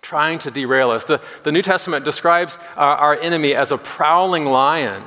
trying 0.04 0.38
to 0.38 0.52
derail 0.52 0.92
us. 0.92 1.06
The, 1.06 1.22
the 1.42 1.52
New 1.52 1.64
Testament 1.64 2.06
describes 2.06 2.60
our, 2.76 2.96
our 2.98 3.20
enemy 3.20 3.56
as 3.56 3.72
a 3.72 3.78
prowling 3.78 4.46
lion, 4.46 5.02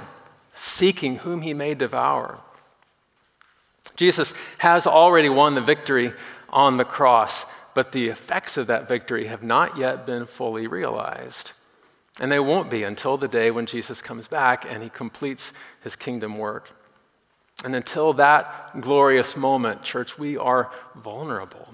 seeking 0.55 1.19
whom 1.19 1.43
he 1.43 1.55
may 1.55 1.75
devour. 1.75 2.41
Jesus 3.95 4.35
has 4.59 4.87
already 4.87 5.29
won 5.29 5.55
the 5.55 5.61
victory 5.61 6.13
on 6.51 6.79
the 6.79 6.85
cross, 6.85 7.47
but 7.75 7.93
the 7.93 8.09
effects 8.09 8.57
of 8.57 8.67
that 8.67 8.89
victory 8.89 9.27
have 9.27 9.43
not 9.43 9.77
yet 9.77 10.07
been 10.07 10.27
fully 10.27 10.67
realized. 10.67 11.53
And 12.21 12.33
they 12.33 12.41
won't 12.41 12.71
be 12.71 12.83
until 12.83 13.17
the 13.17 13.29
day 13.29 13.51
when 13.51 13.67
Jesus 13.67 14.01
comes 14.01 14.27
back 14.27 14.65
and 14.69 14.83
he 14.83 14.89
completes 14.89 15.53
his 15.83 15.97
kingdom 15.97 16.39
work. 16.39 16.71
And 17.65 17.75
until 17.75 18.15
that 18.15 18.81
glorious 18.81 19.37
moment, 19.37 19.83
church, 19.83 20.19
we 20.19 20.37
are 20.37 20.71
vulnerable. 20.95 21.69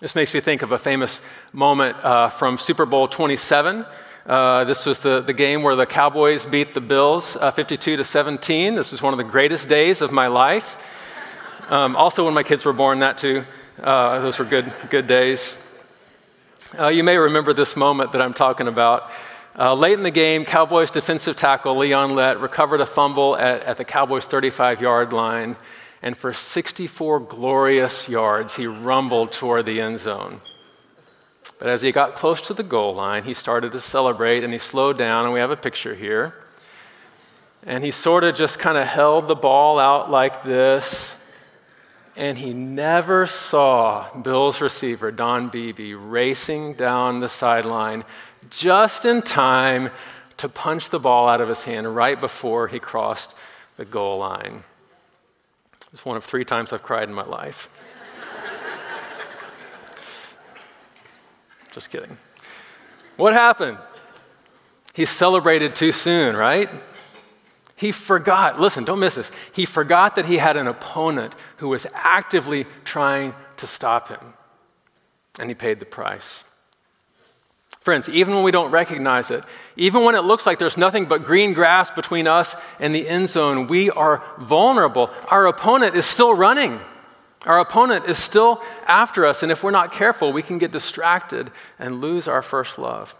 This 0.00 0.14
makes 0.14 0.34
me 0.34 0.40
think 0.40 0.62
of 0.62 0.72
a 0.72 0.78
famous 0.78 1.20
moment 1.52 1.96
uh, 2.04 2.28
from 2.28 2.58
Super 2.58 2.84
Bowl 2.84 3.06
27. 3.06 3.86
Uh, 4.26 4.64
this 4.64 4.86
was 4.86 4.98
the, 4.98 5.20
the 5.20 5.32
game 5.32 5.62
where 5.62 5.76
the 5.76 5.86
Cowboys 5.86 6.44
beat 6.44 6.74
the 6.74 6.80
Bills 6.80 7.36
uh, 7.36 7.50
52 7.50 7.98
to 7.98 8.04
17. 8.04 8.74
This 8.74 8.90
was 8.90 9.02
one 9.02 9.12
of 9.12 9.18
the 9.18 9.24
greatest 9.24 9.68
days 9.68 10.00
of 10.00 10.10
my 10.10 10.26
life. 10.26 10.76
Um, 11.68 11.94
also, 11.94 12.24
when 12.24 12.34
my 12.34 12.42
kids 12.42 12.64
were 12.64 12.72
born, 12.72 13.00
that 13.00 13.18
too. 13.18 13.44
Uh, 13.80 14.20
those 14.20 14.38
were 14.38 14.44
good, 14.44 14.72
good 14.90 15.06
days. 15.06 15.58
Uh, 16.78 16.88
you 16.88 17.04
may 17.04 17.16
remember 17.16 17.52
this 17.52 17.76
moment 17.76 18.10
that 18.12 18.22
I'm 18.22 18.34
talking 18.34 18.66
about. 18.66 19.10
Uh, 19.56 19.74
late 19.74 19.92
in 19.92 20.02
the 20.02 20.10
game, 20.10 20.44
Cowboys 20.44 20.90
defensive 20.90 21.36
tackle 21.36 21.76
Leon 21.76 22.14
Lett 22.14 22.40
recovered 22.40 22.80
a 22.80 22.86
fumble 22.86 23.36
at, 23.36 23.62
at 23.62 23.76
the 23.76 23.84
Cowboys' 23.84 24.26
35 24.26 24.80
yard 24.80 25.12
line, 25.12 25.56
and 26.02 26.16
for 26.16 26.32
64 26.32 27.20
glorious 27.20 28.08
yards, 28.08 28.56
he 28.56 28.66
rumbled 28.66 29.30
toward 29.30 29.66
the 29.66 29.80
end 29.80 30.00
zone. 30.00 30.40
But 31.60 31.68
as 31.68 31.82
he 31.82 31.92
got 31.92 32.16
close 32.16 32.40
to 32.48 32.54
the 32.54 32.64
goal 32.64 32.94
line, 32.94 33.22
he 33.22 33.34
started 33.34 33.70
to 33.72 33.80
celebrate 33.80 34.42
and 34.42 34.52
he 34.52 34.58
slowed 34.58 34.98
down, 34.98 35.24
and 35.24 35.32
we 35.32 35.38
have 35.38 35.52
a 35.52 35.56
picture 35.56 35.94
here. 35.94 36.34
And 37.64 37.84
he 37.84 37.92
sort 37.92 38.24
of 38.24 38.34
just 38.34 38.58
kind 38.58 38.76
of 38.76 38.88
held 38.88 39.28
the 39.28 39.36
ball 39.36 39.78
out 39.78 40.10
like 40.10 40.42
this 40.42 41.14
and 42.16 42.38
he 42.38 42.52
never 42.52 43.26
saw 43.26 44.08
Bill's 44.14 44.60
receiver, 44.60 45.10
Don 45.10 45.48
Beebe, 45.48 45.94
racing 45.94 46.74
down 46.74 47.20
the 47.20 47.28
sideline 47.28 48.04
just 48.50 49.04
in 49.04 49.22
time 49.22 49.90
to 50.36 50.48
punch 50.48 50.90
the 50.90 50.98
ball 50.98 51.28
out 51.28 51.40
of 51.40 51.48
his 51.48 51.64
hand 51.64 51.94
right 51.94 52.20
before 52.20 52.68
he 52.68 52.78
crossed 52.78 53.34
the 53.76 53.84
goal 53.84 54.18
line. 54.18 54.62
It's 55.92 56.04
one 56.04 56.16
of 56.16 56.24
three 56.24 56.44
times 56.44 56.72
I've 56.72 56.82
cried 56.82 57.08
in 57.08 57.14
my 57.14 57.24
life. 57.24 57.68
just 61.72 61.90
kidding. 61.90 62.16
What 63.16 63.32
happened? 63.32 63.78
He 64.92 65.04
celebrated 65.04 65.74
too 65.74 65.92
soon, 65.92 66.36
right? 66.36 66.68
He 67.76 67.92
forgot, 67.92 68.60
listen, 68.60 68.84
don't 68.84 69.00
miss 69.00 69.16
this. 69.16 69.32
He 69.52 69.66
forgot 69.66 70.16
that 70.16 70.26
he 70.26 70.36
had 70.36 70.56
an 70.56 70.68
opponent 70.68 71.34
who 71.56 71.68
was 71.68 71.86
actively 71.92 72.66
trying 72.84 73.34
to 73.56 73.66
stop 73.66 74.08
him, 74.08 74.34
and 75.40 75.50
he 75.50 75.54
paid 75.54 75.80
the 75.80 75.86
price. 75.86 76.44
Friends, 77.80 78.08
even 78.08 78.34
when 78.34 78.44
we 78.44 78.50
don't 78.50 78.70
recognize 78.70 79.30
it, 79.30 79.44
even 79.76 80.04
when 80.04 80.14
it 80.14 80.22
looks 80.22 80.46
like 80.46 80.58
there's 80.58 80.78
nothing 80.78 81.04
but 81.04 81.24
green 81.24 81.52
grass 81.52 81.90
between 81.90 82.26
us 82.26 82.56
and 82.80 82.94
the 82.94 83.06
end 83.06 83.28
zone, 83.28 83.66
we 83.66 83.90
are 83.90 84.24
vulnerable. 84.38 85.10
Our 85.28 85.46
opponent 85.48 85.94
is 85.94 86.06
still 86.06 86.32
running. 86.32 86.80
Our 87.44 87.58
opponent 87.58 88.06
is 88.06 88.16
still 88.16 88.62
after 88.86 89.26
us, 89.26 89.42
and 89.42 89.52
if 89.52 89.62
we're 89.62 89.70
not 89.70 89.92
careful, 89.92 90.32
we 90.32 90.42
can 90.42 90.56
get 90.56 90.72
distracted 90.72 91.50
and 91.78 92.00
lose 92.00 92.26
our 92.26 92.40
first 92.40 92.78
love. 92.78 93.14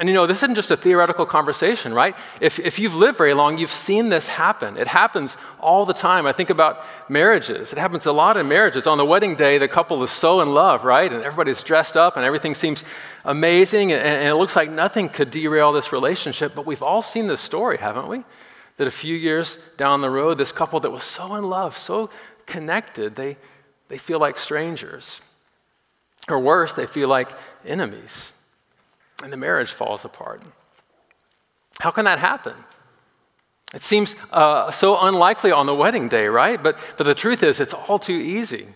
And 0.00 0.08
you 0.08 0.14
know, 0.14 0.26
this 0.26 0.42
isn't 0.42 0.56
just 0.56 0.72
a 0.72 0.76
theoretical 0.76 1.24
conversation, 1.24 1.94
right? 1.94 2.16
If, 2.40 2.58
if 2.58 2.80
you've 2.80 2.96
lived 2.96 3.16
very 3.16 3.32
long, 3.32 3.58
you've 3.58 3.70
seen 3.70 4.08
this 4.08 4.26
happen. 4.26 4.76
It 4.76 4.88
happens 4.88 5.36
all 5.60 5.86
the 5.86 5.94
time. 5.94 6.26
I 6.26 6.32
think 6.32 6.50
about 6.50 6.84
marriages. 7.08 7.72
It 7.72 7.78
happens 7.78 8.04
a 8.06 8.10
lot 8.10 8.36
in 8.36 8.48
marriages. 8.48 8.88
On 8.88 8.98
the 8.98 9.04
wedding 9.04 9.36
day, 9.36 9.56
the 9.58 9.68
couple 9.68 10.02
is 10.02 10.10
so 10.10 10.40
in 10.40 10.52
love, 10.52 10.84
right? 10.84 11.12
And 11.12 11.22
everybody's 11.22 11.62
dressed 11.62 11.96
up 11.96 12.16
and 12.16 12.24
everything 12.24 12.56
seems 12.56 12.82
amazing. 13.24 13.92
And, 13.92 14.02
and 14.02 14.28
it 14.28 14.34
looks 14.34 14.56
like 14.56 14.68
nothing 14.68 15.08
could 15.08 15.30
derail 15.30 15.72
this 15.72 15.92
relationship. 15.92 16.56
But 16.56 16.66
we've 16.66 16.82
all 16.82 17.00
seen 17.00 17.28
this 17.28 17.40
story, 17.40 17.78
haven't 17.78 18.08
we? 18.08 18.24
That 18.78 18.88
a 18.88 18.90
few 18.90 19.14
years 19.14 19.58
down 19.76 20.00
the 20.00 20.10
road, 20.10 20.38
this 20.38 20.50
couple 20.50 20.80
that 20.80 20.90
was 20.90 21.04
so 21.04 21.36
in 21.36 21.44
love, 21.44 21.76
so 21.76 22.10
connected, 22.46 23.14
they, 23.14 23.36
they 23.86 23.98
feel 23.98 24.18
like 24.18 24.38
strangers. 24.38 25.20
Or 26.26 26.40
worse, 26.40 26.74
they 26.74 26.86
feel 26.86 27.08
like 27.08 27.30
enemies 27.64 28.32
and 29.22 29.32
the 29.32 29.36
marriage 29.36 29.72
falls 29.72 30.04
apart. 30.04 30.42
How 31.80 31.90
can 31.90 32.04
that 32.04 32.18
happen? 32.18 32.54
It 33.74 33.82
seems 33.82 34.14
uh, 34.32 34.70
so 34.70 34.98
unlikely 35.00 35.50
on 35.50 35.66
the 35.66 35.74
wedding 35.74 36.08
day, 36.08 36.28
right? 36.28 36.62
But, 36.62 36.78
but 36.96 37.04
the 37.04 37.14
truth 37.14 37.42
is, 37.42 37.58
it's 37.58 37.74
all 37.74 37.98
too 37.98 38.12
easy. 38.12 38.66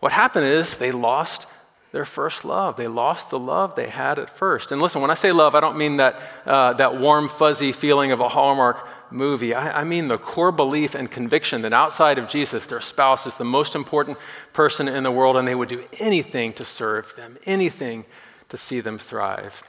What 0.00 0.12
happened 0.12 0.46
is 0.46 0.76
they 0.76 0.90
lost 0.90 1.46
their 1.92 2.04
first 2.04 2.44
love. 2.44 2.76
They 2.76 2.86
lost 2.86 3.30
the 3.30 3.38
love 3.38 3.74
they 3.74 3.88
had 3.88 4.18
at 4.18 4.28
first. 4.28 4.72
And 4.72 4.82
listen, 4.82 5.00
when 5.00 5.10
I 5.10 5.14
say 5.14 5.32
love, 5.32 5.54
I 5.54 5.60
don't 5.60 5.78
mean 5.78 5.96
that, 5.98 6.20
uh, 6.44 6.72
that 6.74 7.00
warm, 7.00 7.28
fuzzy 7.28 7.72
feeling 7.72 8.12
of 8.12 8.20
a 8.20 8.28
Hallmark 8.28 8.86
movie. 9.10 9.54
I, 9.54 9.80
I 9.80 9.84
mean 9.84 10.08
the 10.08 10.18
core 10.18 10.52
belief 10.52 10.94
and 10.94 11.10
conviction 11.10 11.62
that 11.62 11.72
outside 11.72 12.18
of 12.18 12.28
Jesus, 12.28 12.66
their 12.66 12.80
spouse 12.80 13.26
is 13.26 13.36
the 13.36 13.44
most 13.44 13.74
important 13.74 14.18
person 14.52 14.88
in 14.88 15.02
the 15.02 15.10
world 15.10 15.36
and 15.36 15.48
they 15.48 15.54
would 15.54 15.68
do 15.68 15.84
anything 15.98 16.52
to 16.54 16.64
serve 16.64 17.14
them, 17.16 17.38
anything 17.46 18.04
to 18.48 18.56
see 18.56 18.80
them 18.80 18.98
thrive. 18.98 19.62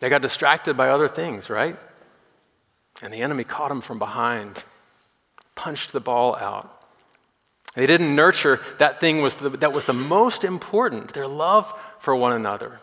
They 0.00 0.08
got 0.08 0.22
distracted 0.22 0.76
by 0.76 0.88
other 0.88 1.08
things, 1.08 1.50
right? 1.50 1.76
And 3.02 3.12
the 3.12 3.22
enemy 3.22 3.44
caught 3.44 3.68
them 3.68 3.80
from 3.80 3.98
behind, 3.98 4.64
punched 5.54 5.92
the 5.92 6.00
ball 6.00 6.36
out. 6.36 6.76
They 7.74 7.86
didn't 7.86 8.14
nurture 8.14 8.60
that 8.78 8.98
thing 8.98 9.22
was 9.22 9.36
the, 9.36 9.50
that 9.50 9.72
was 9.72 9.84
the 9.84 9.92
most 9.92 10.42
important, 10.42 11.12
their 11.12 11.28
love 11.28 11.72
for 11.98 12.16
one 12.16 12.32
another. 12.32 12.80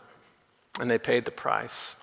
And 0.80 0.90
they 0.90 0.98
paid 0.98 1.26
the 1.26 1.32
price. 1.32 1.96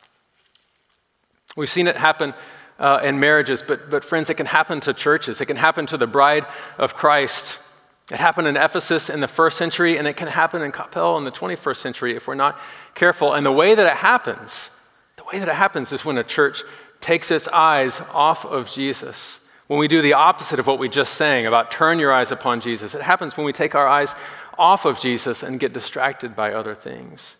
We've 1.56 1.70
seen 1.70 1.86
it 1.86 1.96
happen 1.96 2.34
uh, 2.78 3.00
in 3.04 3.20
marriages, 3.20 3.62
but, 3.62 3.88
but 3.88 4.04
friends, 4.04 4.30
it 4.30 4.34
can 4.34 4.46
happen 4.46 4.80
to 4.80 4.92
churches. 4.92 5.40
It 5.40 5.46
can 5.46 5.56
happen 5.56 5.86
to 5.86 5.96
the 5.96 6.08
bride 6.08 6.44
of 6.76 6.94
Christ. 6.94 7.60
It 8.10 8.18
happened 8.18 8.46
in 8.46 8.56
Ephesus 8.56 9.08
in 9.08 9.20
the 9.20 9.28
first 9.28 9.56
century, 9.56 9.96
and 9.96 10.06
it 10.06 10.16
can 10.16 10.28
happen 10.28 10.60
in 10.60 10.72
Coppell 10.72 11.16
in 11.16 11.24
the 11.24 11.32
21st 11.32 11.76
century 11.76 12.16
if 12.16 12.28
we're 12.28 12.34
not 12.34 12.58
careful. 12.94 13.32
And 13.32 13.46
the 13.46 13.52
way 13.52 13.74
that 13.74 13.86
it 13.86 13.96
happens, 13.96 14.70
the 15.16 15.24
way 15.24 15.38
that 15.38 15.48
it 15.48 15.54
happens 15.54 15.90
is 15.92 16.04
when 16.04 16.18
a 16.18 16.24
church 16.24 16.62
takes 17.00 17.30
its 17.30 17.48
eyes 17.48 18.00
off 18.12 18.44
of 18.44 18.70
Jesus. 18.70 19.40
When 19.68 19.78
we 19.78 19.88
do 19.88 20.02
the 20.02 20.12
opposite 20.12 20.58
of 20.58 20.66
what 20.66 20.78
we 20.78 20.90
just 20.90 21.14
sang 21.14 21.46
about 21.46 21.70
turn 21.70 21.98
your 21.98 22.12
eyes 22.12 22.30
upon 22.30 22.60
Jesus, 22.60 22.94
it 22.94 23.00
happens 23.00 23.36
when 23.36 23.46
we 23.46 23.52
take 23.52 23.74
our 23.74 23.88
eyes 23.88 24.14
off 24.58 24.84
of 24.84 25.00
Jesus 25.00 25.42
and 25.42 25.58
get 25.58 25.72
distracted 25.72 26.36
by 26.36 26.52
other 26.52 26.74
things. 26.74 27.38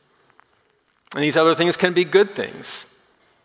And 1.14 1.22
these 1.22 1.36
other 1.36 1.54
things 1.54 1.76
can 1.76 1.92
be 1.92 2.04
good 2.04 2.34
things. 2.34 2.92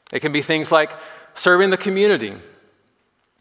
They 0.10 0.20
can 0.20 0.32
be 0.32 0.42
things 0.42 0.72
like 0.72 0.92
serving 1.36 1.70
the 1.70 1.78
community, 1.78 2.34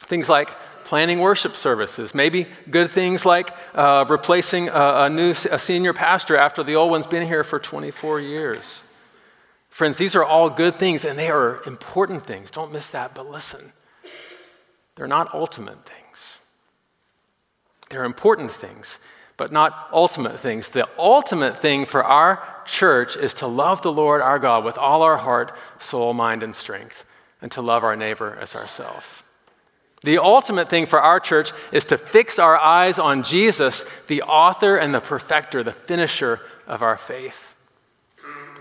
things 0.01 0.29
like 0.29 0.51
planning 0.89 1.19
worship 1.19 1.55
services, 1.55 2.15
maybe 2.15 2.47
good 2.71 2.91
things 2.91 3.27
like 3.27 3.51
uh, 3.75 4.07
replacing 4.09 4.71
a, 4.71 5.03
a 5.03 5.11
new 5.11 5.33
a 5.33 5.59
senior 5.59 5.93
pastor 5.93 6.35
after 6.35 6.63
the 6.63 6.77
old 6.77 6.91
one's 6.91 7.07
been 7.07 7.27
here 7.27 7.45
for 7.45 7.59
24 7.59 8.21
years. 8.21 8.83
Friends, 9.69 9.99
these 9.99 10.17
are 10.17 10.25
all 10.25 10.49
good 10.49 10.77
things 10.77 11.05
and 11.05 11.19
they 11.19 11.29
are 11.29 11.63
important 11.67 12.25
things. 12.25 12.51
Don't 12.51 12.73
miss 12.73 12.89
that, 12.89 13.15
but 13.15 13.31
listen, 13.31 13.75
they're 14.95 15.07
not 15.07 15.35
ultimate 15.35 15.77
things. 15.85 16.39
They're 17.91 18.05
important 18.05 18.51
things, 18.51 18.99
but 19.37 19.53
not 19.53 19.91
ultimate 19.93 20.41
things. 20.41 20.71
The 20.71 20.89
ultimate 20.99 21.59
thing 21.59 21.85
for 21.85 22.03
our 22.03 22.43
church 22.65 23.15
is 23.15 23.35
to 23.35 23.47
love 23.47 23.83
the 23.83 23.93
Lord 23.93 24.23
our 24.23 24.39
God 24.39 24.65
with 24.65 24.79
all 24.79 25.03
our 25.03 25.19
heart, 25.19 25.53
soul, 25.79 26.15
mind, 26.15 26.43
and 26.43 26.57
strength, 26.57 27.05
and 27.43 27.53
to 27.53 27.61
love 27.61 27.85
our 27.85 27.95
neighbor 27.95 28.39
as 28.41 28.57
ourselves. 28.57 29.23
The 30.03 30.19
ultimate 30.19 30.71
thing 30.71 30.87
for 30.87 31.01
our 31.01 31.19
church 31.19 31.53
is 31.73 31.87
to 31.87 31.99
fix 31.99 32.39
our 32.39 32.57
eyes 32.57 32.99
on 32.99 33.23
Jesus, 33.23 33.85
the 34.07 34.23
author 34.23 34.77
and 34.77 34.95
the 34.95 35.01
perfecter, 35.01 35.65
the 35.65 35.73
finisher 35.73 36.41
of 36.67 36.83
our 36.83 36.97
faith. 36.97 37.55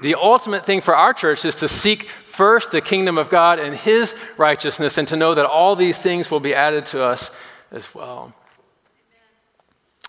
The 0.01 0.15
ultimate 0.15 0.65
thing 0.65 0.81
for 0.81 0.95
our 0.95 1.13
church 1.13 1.45
is 1.45 1.55
to 1.55 1.67
seek 1.67 2.03
first 2.03 2.71
the 2.71 2.81
kingdom 2.81 3.17
of 3.17 3.29
God 3.29 3.59
and 3.59 3.75
his 3.75 4.15
righteousness 4.37 4.97
and 4.97 5.07
to 5.07 5.15
know 5.15 5.33
that 5.33 5.45
all 5.45 5.75
these 5.75 5.97
things 5.97 6.29
will 6.29 6.39
be 6.39 6.53
added 6.53 6.85
to 6.87 7.03
us 7.03 7.35
as 7.71 7.93
well. 7.93 8.33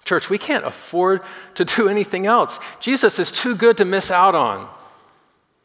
Church, 0.04 0.30
we 0.30 0.38
can't 0.38 0.64
afford 0.64 1.22
to 1.54 1.64
do 1.64 1.88
anything 1.88 2.26
else. 2.26 2.58
Jesus 2.80 3.18
is 3.18 3.30
too 3.30 3.54
good 3.54 3.76
to 3.78 3.84
miss 3.84 4.10
out 4.10 4.34
on. 4.34 4.68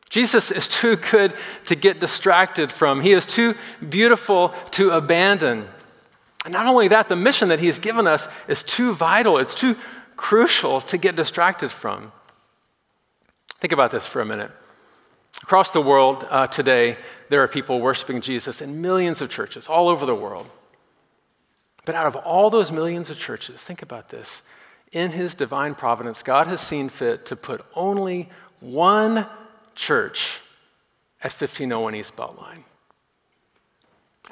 Jesus 0.09 0.51
is 0.51 0.67
too 0.67 0.95
good 0.95 1.33
to 1.65 1.75
get 1.75 1.99
distracted 1.99 2.71
from. 2.71 3.01
He 3.01 3.13
is 3.13 3.25
too 3.25 3.55
beautiful 3.89 4.49
to 4.71 4.91
abandon. 4.91 5.67
And 6.45 6.53
not 6.53 6.67
only 6.67 6.89
that, 6.89 7.07
the 7.07 7.15
mission 7.15 7.49
that 7.49 7.59
he 7.59 7.67
has 7.67 7.79
given 7.79 8.05
us 8.05 8.27
is 8.47 8.63
too 8.63 8.93
vital, 8.93 9.37
it's 9.37 9.55
too 9.55 9.75
crucial 10.15 10.81
to 10.81 10.97
get 10.97 11.15
distracted 11.15 11.71
from. 11.71 12.11
Think 13.59 13.73
about 13.73 13.91
this 13.91 14.05
for 14.05 14.21
a 14.21 14.25
minute. 14.25 14.51
Across 15.41 15.71
the 15.71 15.81
world 15.81 16.25
uh, 16.29 16.47
today, 16.47 16.97
there 17.29 17.41
are 17.41 17.47
people 17.47 17.79
worshiping 17.79 18.21
Jesus 18.21 18.61
in 18.61 18.81
millions 18.81 19.21
of 19.21 19.29
churches 19.29 19.67
all 19.67 19.89
over 19.89 20.05
the 20.05 20.15
world. 20.15 20.47
But 21.85 21.95
out 21.95 22.05
of 22.05 22.15
all 22.15 22.49
those 22.49 22.71
millions 22.71 23.09
of 23.09 23.17
churches, 23.17 23.63
think 23.63 23.81
about 23.81 24.09
this. 24.09 24.41
In 24.91 25.11
his 25.11 25.35
divine 25.35 25.75
providence, 25.75 26.23
God 26.23 26.47
has 26.47 26.61
seen 26.61 26.87
fit 26.87 27.25
to 27.25 27.35
put 27.35 27.61
only 27.73 28.29
one 28.59 29.25
church 29.75 30.39
at 31.21 31.31
1501 31.31 31.95
East 31.95 32.15
Beltline. 32.15 32.63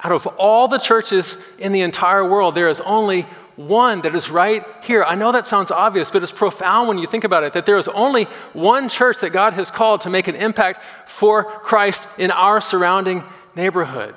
Out 0.02 0.12
of 0.12 0.26
all 0.38 0.68
the 0.68 0.78
churches 0.78 1.36
in 1.58 1.72
the 1.72 1.82
entire 1.82 2.28
world, 2.28 2.54
there 2.54 2.68
is 2.68 2.80
only 2.80 3.22
one 3.56 4.00
that 4.02 4.14
is 4.14 4.30
right 4.30 4.64
here. 4.82 5.04
I 5.04 5.14
know 5.14 5.32
that 5.32 5.46
sounds 5.46 5.70
obvious, 5.70 6.10
but 6.10 6.22
it's 6.22 6.32
profound 6.32 6.88
when 6.88 6.98
you 6.98 7.06
think 7.06 7.24
about 7.24 7.44
it 7.44 7.52
that 7.52 7.66
there 7.66 7.76
is 7.76 7.88
only 7.88 8.24
one 8.52 8.88
church 8.88 9.18
that 9.20 9.30
God 9.30 9.52
has 9.52 9.70
called 9.70 10.02
to 10.02 10.10
make 10.10 10.28
an 10.28 10.34
impact 10.34 10.82
for 11.06 11.44
Christ 11.44 12.08
in 12.18 12.30
our 12.30 12.60
surrounding 12.60 13.22
neighborhood. 13.54 14.14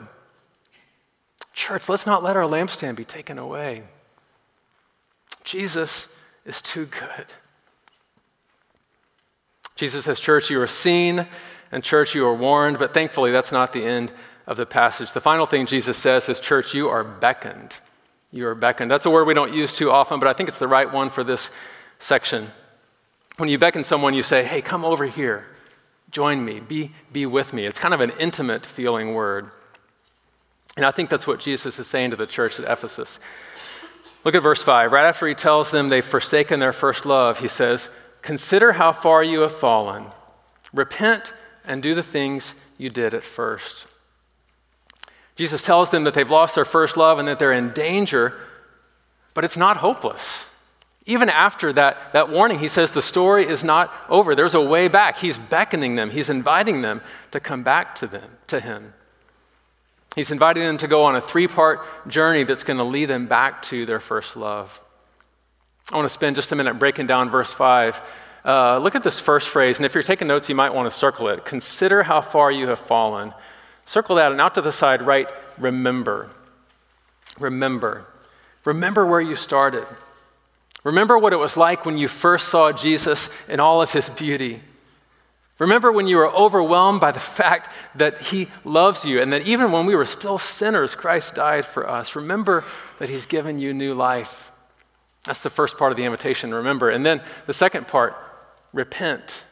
Church, 1.54 1.90
let's 1.90 2.06
not 2.06 2.24
let 2.24 2.38
our 2.38 2.44
lampstand 2.44 2.96
be 2.96 3.06
taken 3.06 3.38
away. 3.38 3.84
Jesus 5.44 6.16
is 6.46 6.62
too 6.62 6.86
good. 6.86 7.26
Jesus 9.76 10.06
says, 10.06 10.20
Church, 10.20 10.50
you 10.50 10.62
are 10.62 10.68
seen, 10.68 11.26
and 11.72 11.84
church, 11.84 12.16
you 12.16 12.26
are 12.26 12.34
warned, 12.34 12.80
but 12.80 12.94
thankfully, 12.94 13.32
that's 13.32 13.52
not 13.52 13.74
the 13.74 13.84
end 13.86 14.12
of 14.48 14.58
the 14.58 14.66
passage. 14.66 15.12
The 15.12 15.22
final 15.22 15.46
thing 15.46 15.66
Jesus 15.66 15.98
says 15.98 16.30
is, 16.30 16.40
Church, 16.40 16.74
you 16.74 16.90
are 16.90 17.04
beckoned. 17.04 17.76
You 18.32 18.48
are 18.48 18.56
beckoned. 18.56 18.90
That's 18.90 19.06
a 19.06 19.10
word 19.10 19.26
we 19.26 19.34
don't 19.34 19.54
use 19.54 19.74
too 19.74 19.92
often, 19.92 20.20
but 20.20 20.28
I 20.28 20.34
think 20.34 20.50
it's 20.50 20.60
the 20.60 20.68
right 20.68 20.92
one 20.92 21.10
for 21.10 21.24
this 21.24 21.52
section. 22.00 22.50
When 23.38 23.50
you 23.50 23.58
beckon 23.58 23.84
someone, 23.84 24.14
you 24.14 24.24
say, 24.24 24.44
Hey, 24.44 24.62
come 24.62 24.86
over 24.86 25.06
here. 25.06 25.46
Join 26.12 26.44
me. 26.44 26.62
Be, 26.62 26.92
be 27.12 27.26
with 27.26 27.54
me. 27.54 27.66
It's 27.66 27.80
kind 27.80 27.94
of 27.94 28.00
an 28.00 28.12
intimate 28.20 28.66
feeling 28.66 29.14
word. 29.14 29.50
And 30.78 30.86
I 30.86 30.92
think 30.92 31.10
that's 31.10 31.28
what 31.28 31.40
Jesus 31.40 31.80
is 31.80 31.88
saying 31.88 32.12
to 32.12 32.16
the 32.16 32.28
church 32.28 32.60
at 32.60 32.70
Ephesus. 32.70 33.20
Look 34.24 34.36
at 34.36 34.42
verse 34.42 34.64
5. 34.64 34.92
Right 34.92 35.06
after 35.06 35.28
he 35.28 35.36
tells 35.36 35.72
them 35.72 35.90
they've 35.90 36.04
forsaken 36.04 36.60
their 36.60 36.74
first 36.74 37.06
love, 37.06 37.40
he 37.40 37.48
says, 37.48 37.90
Consider 38.26 38.72
how 38.72 38.92
far 38.92 39.24
you 39.24 39.42
have 39.42 39.54
fallen. 39.54 40.08
Repent 40.74 41.32
and 41.64 41.84
do 41.84 41.94
the 41.94 42.02
things 42.02 42.56
you 42.76 42.90
did 42.90 43.14
at 43.14 43.24
first. 43.24 43.86
Jesus 45.36 45.62
tells 45.62 45.92
them 45.92 46.06
that 46.06 46.16
they've 46.16 46.28
lost 46.28 46.56
their 46.56 46.66
first 46.66 46.98
love 46.98 47.20
and 47.20 47.28
that 47.28 47.38
they're 47.38 47.54
in 47.54 47.70
danger, 47.70 48.36
but 49.36 49.46
it's 49.46 49.58
not 49.58 49.78
hopeless. 49.78 50.50
Even 51.06 51.30
after 51.30 51.72
that, 51.74 52.14
that 52.14 52.32
warning, 52.32 52.58
he 52.58 52.68
says 52.68 52.90
the 52.90 53.02
story 53.04 53.46
is 53.46 53.64
not 53.64 53.94
over. 54.10 54.34
There's 54.34 54.56
a 54.56 54.62
way 54.62 54.88
back. 54.88 55.18
He's 55.18 55.38
beckoning 55.38 55.96
them, 55.96 56.10
he's 56.10 56.32
inviting 56.32 56.82
them 56.82 57.02
to 57.30 57.40
come 57.40 57.62
back 57.62 57.96
to 57.98 58.08
them, 58.08 58.28
to 58.48 58.60
him. 58.60 58.96
He's 60.16 60.32
inviting 60.32 60.64
them 60.64 60.80
to 60.80 60.88
go 60.88 61.04
on 61.04 61.16
a 61.16 61.22
three 61.22 61.48
part 61.48 62.08
journey 62.08 62.42
that's 62.42 62.64
going 62.64 62.78
to 62.78 62.84
lead 62.84 63.06
them 63.06 63.28
back 63.28 63.62
to 63.64 63.86
their 63.86 64.00
first 64.00 64.36
love. 64.36 64.82
I 65.92 65.98
want 65.98 66.06
to 66.06 66.14
spend 66.14 66.36
just 66.36 66.52
a 66.52 66.56
minute 66.56 66.80
breaking 66.80 67.06
down 67.06 67.30
verse 67.30 67.54
5. 67.54 68.02
Uh, 68.44 68.80
look 68.80 68.96
at 68.96 69.04
this 69.04 69.20
first 69.20 69.50
phrase, 69.50 69.78
and 69.78 69.86
if 69.86 69.94
you're 69.94 70.04
taking 70.04 70.28
notes, 70.28 70.50
you 70.50 70.56
might 70.56 70.74
want 70.74 70.92
to 70.92 70.96
circle 70.96 71.28
it. 71.30 71.46
Consider 71.46 72.02
how 72.02 72.22
far 72.22 72.52
you 72.52 72.68
have 72.68 72.80
fallen. 72.80 73.34
Circle 73.86 74.16
that, 74.16 74.32
and 74.32 74.42
out 74.42 74.56
to 74.56 74.62
the 74.62 74.72
side, 74.72 75.04
write 75.04 75.30
remember. 75.60 76.32
Remember. 77.40 78.06
Remember 78.66 79.06
where 79.06 79.22
you 79.22 79.36
started. 79.36 79.86
Remember 80.84 81.18
what 81.20 81.34
it 81.34 81.38
was 81.38 81.56
like 81.56 81.86
when 81.86 81.98
you 81.98 82.08
first 82.08 82.48
saw 82.50 82.72
Jesus 82.72 83.30
in 83.48 83.60
all 83.60 83.82
of 83.82 83.92
his 83.92 84.10
beauty. 84.10 84.62
Remember 85.60 85.92
when 85.92 86.08
you 86.08 86.18
were 86.18 86.32
overwhelmed 86.32 87.00
by 87.00 87.12
the 87.12 87.20
fact 87.42 87.72
that 87.96 88.22
he 88.22 88.48
loves 88.64 89.06
you 89.06 89.22
and 89.22 89.32
that 89.34 89.44
even 89.44 89.72
when 89.72 89.86
we 89.86 89.96
were 89.96 90.06
still 90.06 90.40
sinners, 90.40 90.96
Christ 90.96 91.36
died 91.36 91.66
for 91.66 91.88
us. 91.88 92.16
Remember 92.16 92.64
that 92.98 93.10
he's 93.10 93.28
given 93.28 93.60
you 93.60 93.74
new 93.74 93.94
life. 93.94 94.52
That's 95.26 95.40
the 95.40 95.50
first 95.50 95.78
part 95.78 95.92
of 95.92 95.98
the 95.98 96.06
invitation, 96.06 96.54
remember. 96.54 96.90
And 96.90 97.06
then 97.06 97.22
the 97.48 97.54
second 97.54 97.88
part, 97.88 98.16
repent. 98.74 99.44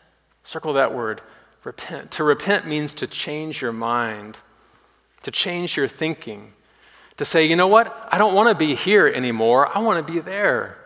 Circle 0.44 0.74
that 0.74 0.94
word 0.94 1.22
repent. 1.64 2.12
To 2.12 2.24
repent 2.24 2.68
means 2.68 2.94
to 2.96 3.08
change 3.08 3.62
your 3.62 3.72
mind, 3.72 4.38
to 5.24 5.32
change 5.32 5.78
your 5.78 5.88
thinking, 5.88 6.54
to 7.18 7.26
say, 7.26 7.46
you 7.46 7.56
know 7.56 7.68
what? 7.68 8.08
I 8.12 8.18
don't 8.18 8.34
want 8.34 8.50
to 8.50 8.56
be 8.56 8.76
here 8.76 9.08
anymore. 9.08 9.76
I 9.76 9.80
want 9.80 10.06
to 10.06 10.14
be 10.14 10.20
there. 10.20 10.78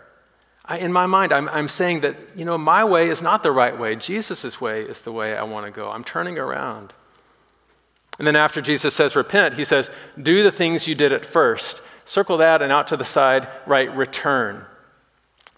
I, 0.66 0.80
in 0.80 0.92
my 0.92 1.06
mind, 1.06 1.32
I'm, 1.32 1.48
I'm 1.50 1.68
saying 1.68 2.02
that, 2.02 2.16
you 2.36 2.46
know, 2.46 2.58
my 2.58 2.84
way 2.84 3.10
is 3.10 3.22
not 3.22 3.42
the 3.42 3.52
right 3.52 3.78
way. 3.78 3.96
Jesus' 3.96 4.60
way 4.60 4.82
is 4.82 5.02
the 5.02 5.12
way 5.12 5.36
I 5.36 5.44
want 5.44 5.66
to 5.66 5.72
go. 5.72 5.90
I'm 5.90 6.04
turning 6.04 6.38
around. 6.38 6.94
And 8.20 8.28
then 8.28 8.36
after 8.36 8.62
Jesus 8.62 8.94
says 8.94 9.16
repent, 9.16 9.54
he 9.56 9.64
says, 9.64 9.90
do 10.22 10.44
the 10.44 10.52
things 10.52 10.88
you 10.88 10.96
did 10.96 11.12
at 11.12 11.24
first. 11.24 11.82
Circle 12.06 12.38
that 12.38 12.62
and 12.62 12.72
out 12.72 12.90
to 12.90 12.98
the 12.98 13.06
side, 13.06 13.48
write, 13.66 13.96
return. 13.96 14.66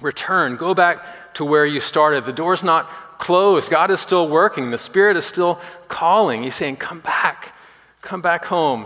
Return. 0.01 0.55
Go 0.55 0.73
back 0.73 1.33
to 1.35 1.45
where 1.45 1.65
you 1.65 1.79
started. 1.79 2.25
The 2.25 2.33
door's 2.33 2.63
not 2.63 2.87
closed. 3.19 3.69
God 3.69 3.91
is 3.91 3.99
still 3.99 4.29
working. 4.29 4.69
The 4.69 4.77
Spirit 4.77 5.17
is 5.17 5.25
still 5.25 5.59
calling. 5.87 6.43
He's 6.43 6.55
saying, 6.55 6.77
Come 6.77 6.99
back. 6.99 7.53
Come 8.01 8.21
back 8.21 8.45
home. 8.45 8.85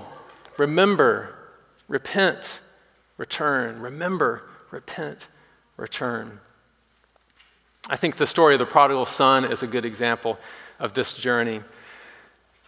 Remember, 0.58 1.36
repent, 1.88 2.60
return. 3.18 3.80
Remember, 3.80 4.44
repent, 4.72 5.28
return. 5.78 6.40
I 7.90 7.96
think 7.96 8.16
the 8.16 8.28
story 8.28 8.56
of 8.56 8.60
the 8.60 8.66
prodigal 8.66 9.06
son 9.06 9.46
is 9.46 9.62
a 9.62 9.68
good 9.68 9.86
example 9.86 10.40
of 10.80 10.94
this 10.94 11.16
journey. 11.16 11.62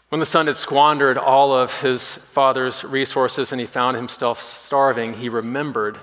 When 0.09 0.19
the 0.19 0.25
son 0.25 0.47
had 0.47 0.57
squandered 0.57 1.17
all 1.17 1.53
of 1.53 1.81
his 1.81 2.15
father's 2.15 2.83
resources 2.83 3.51
and 3.51 3.59
he 3.59 3.65
found 3.65 3.97
himself 3.97 4.41
starving, 4.41 5.13
he 5.13 5.29
remembered 5.29 5.97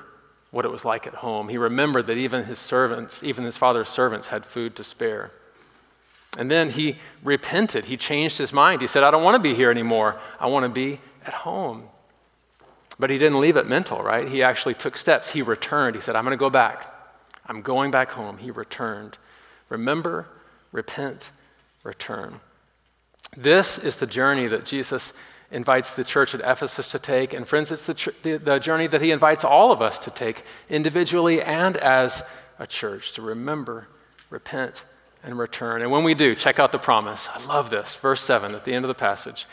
what 0.52 0.64
it 0.64 0.70
was 0.70 0.84
like 0.84 1.06
at 1.08 1.14
home. 1.14 1.48
He 1.48 1.58
remembered 1.58 2.06
that 2.06 2.18
even 2.18 2.44
his 2.44 2.60
servants, 2.60 3.22
even 3.24 3.42
his 3.42 3.56
father's 3.56 3.88
servants, 3.88 4.28
had 4.28 4.46
food 4.46 4.76
to 4.76 4.84
spare. 4.84 5.32
And 6.38 6.50
then 6.50 6.70
he 6.70 6.98
repented. 7.24 7.86
He 7.86 7.96
changed 7.96 8.38
his 8.38 8.52
mind. 8.52 8.80
He 8.80 8.86
said, 8.86 9.02
I 9.02 9.10
don't 9.10 9.24
want 9.24 9.34
to 9.34 9.42
be 9.42 9.54
here 9.54 9.70
anymore. 9.70 10.20
I 10.38 10.46
want 10.46 10.64
to 10.64 10.68
be 10.68 11.00
at 11.26 11.34
home. 11.34 11.84
But 12.98 13.10
he 13.10 13.18
didn't 13.18 13.40
leave 13.40 13.56
it 13.56 13.66
mental, 13.66 14.02
right? 14.02 14.28
He 14.28 14.42
actually 14.42 14.74
took 14.74 14.96
steps. 14.96 15.32
He 15.32 15.42
returned. 15.42 15.96
He 15.96 16.02
said, 16.02 16.14
I'm 16.14 16.24
going 16.24 16.36
to 16.36 16.40
go 16.40 16.50
back. 16.50 16.94
I'm 17.46 17.62
going 17.62 17.90
back 17.90 18.10
home. 18.10 18.38
He 18.38 18.50
returned. 18.50 19.18
Remember, 19.68 20.28
repent, 20.70 21.30
return. 21.82 22.40
This 23.36 23.78
is 23.78 23.96
the 23.96 24.06
journey 24.06 24.46
that 24.48 24.66
Jesus 24.66 25.14
invites 25.52 25.94
the 25.94 26.04
church 26.04 26.34
at 26.34 26.40
Ephesus 26.40 26.88
to 26.88 26.98
take. 26.98 27.34
And 27.34 27.46
friends, 27.46 27.70
it's 27.70 27.86
the, 27.86 28.14
the, 28.22 28.36
the 28.38 28.58
journey 28.58 28.86
that 28.88 29.00
he 29.00 29.10
invites 29.10 29.44
all 29.44 29.70
of 29.70 29.80
us 29.80 29.98
to 30.00 30.10
take 30.10 30.44
individually 30.68 31.42
and 31.42 31.76
as 31.76 32.22
a 32.58 32.66
church 32.66 33.12
to 33.12 33.22
remember, 33.22 33.86
repent, 34.30 34.84
and 35.22 35.38
return. 35.38 35.82
And 35.82 35.90
when 35.90 36.04
we 36.04 36.14
do, 36.14 36.34
check 36.34 36.58
out 36.58 36.72
the 36.72 36.78
promise. 36.78 37.28
I 37.32 37.44
love 37.46 37.70
this. 37.70 37.94
Verse 37.94 38.22
7 38.22 38.54
at 38.54 38.64
the 38.64 38.74
end 38.74 38.84
of 38.84 38.88
the 38.88 38.94
passage. 38.94 39.46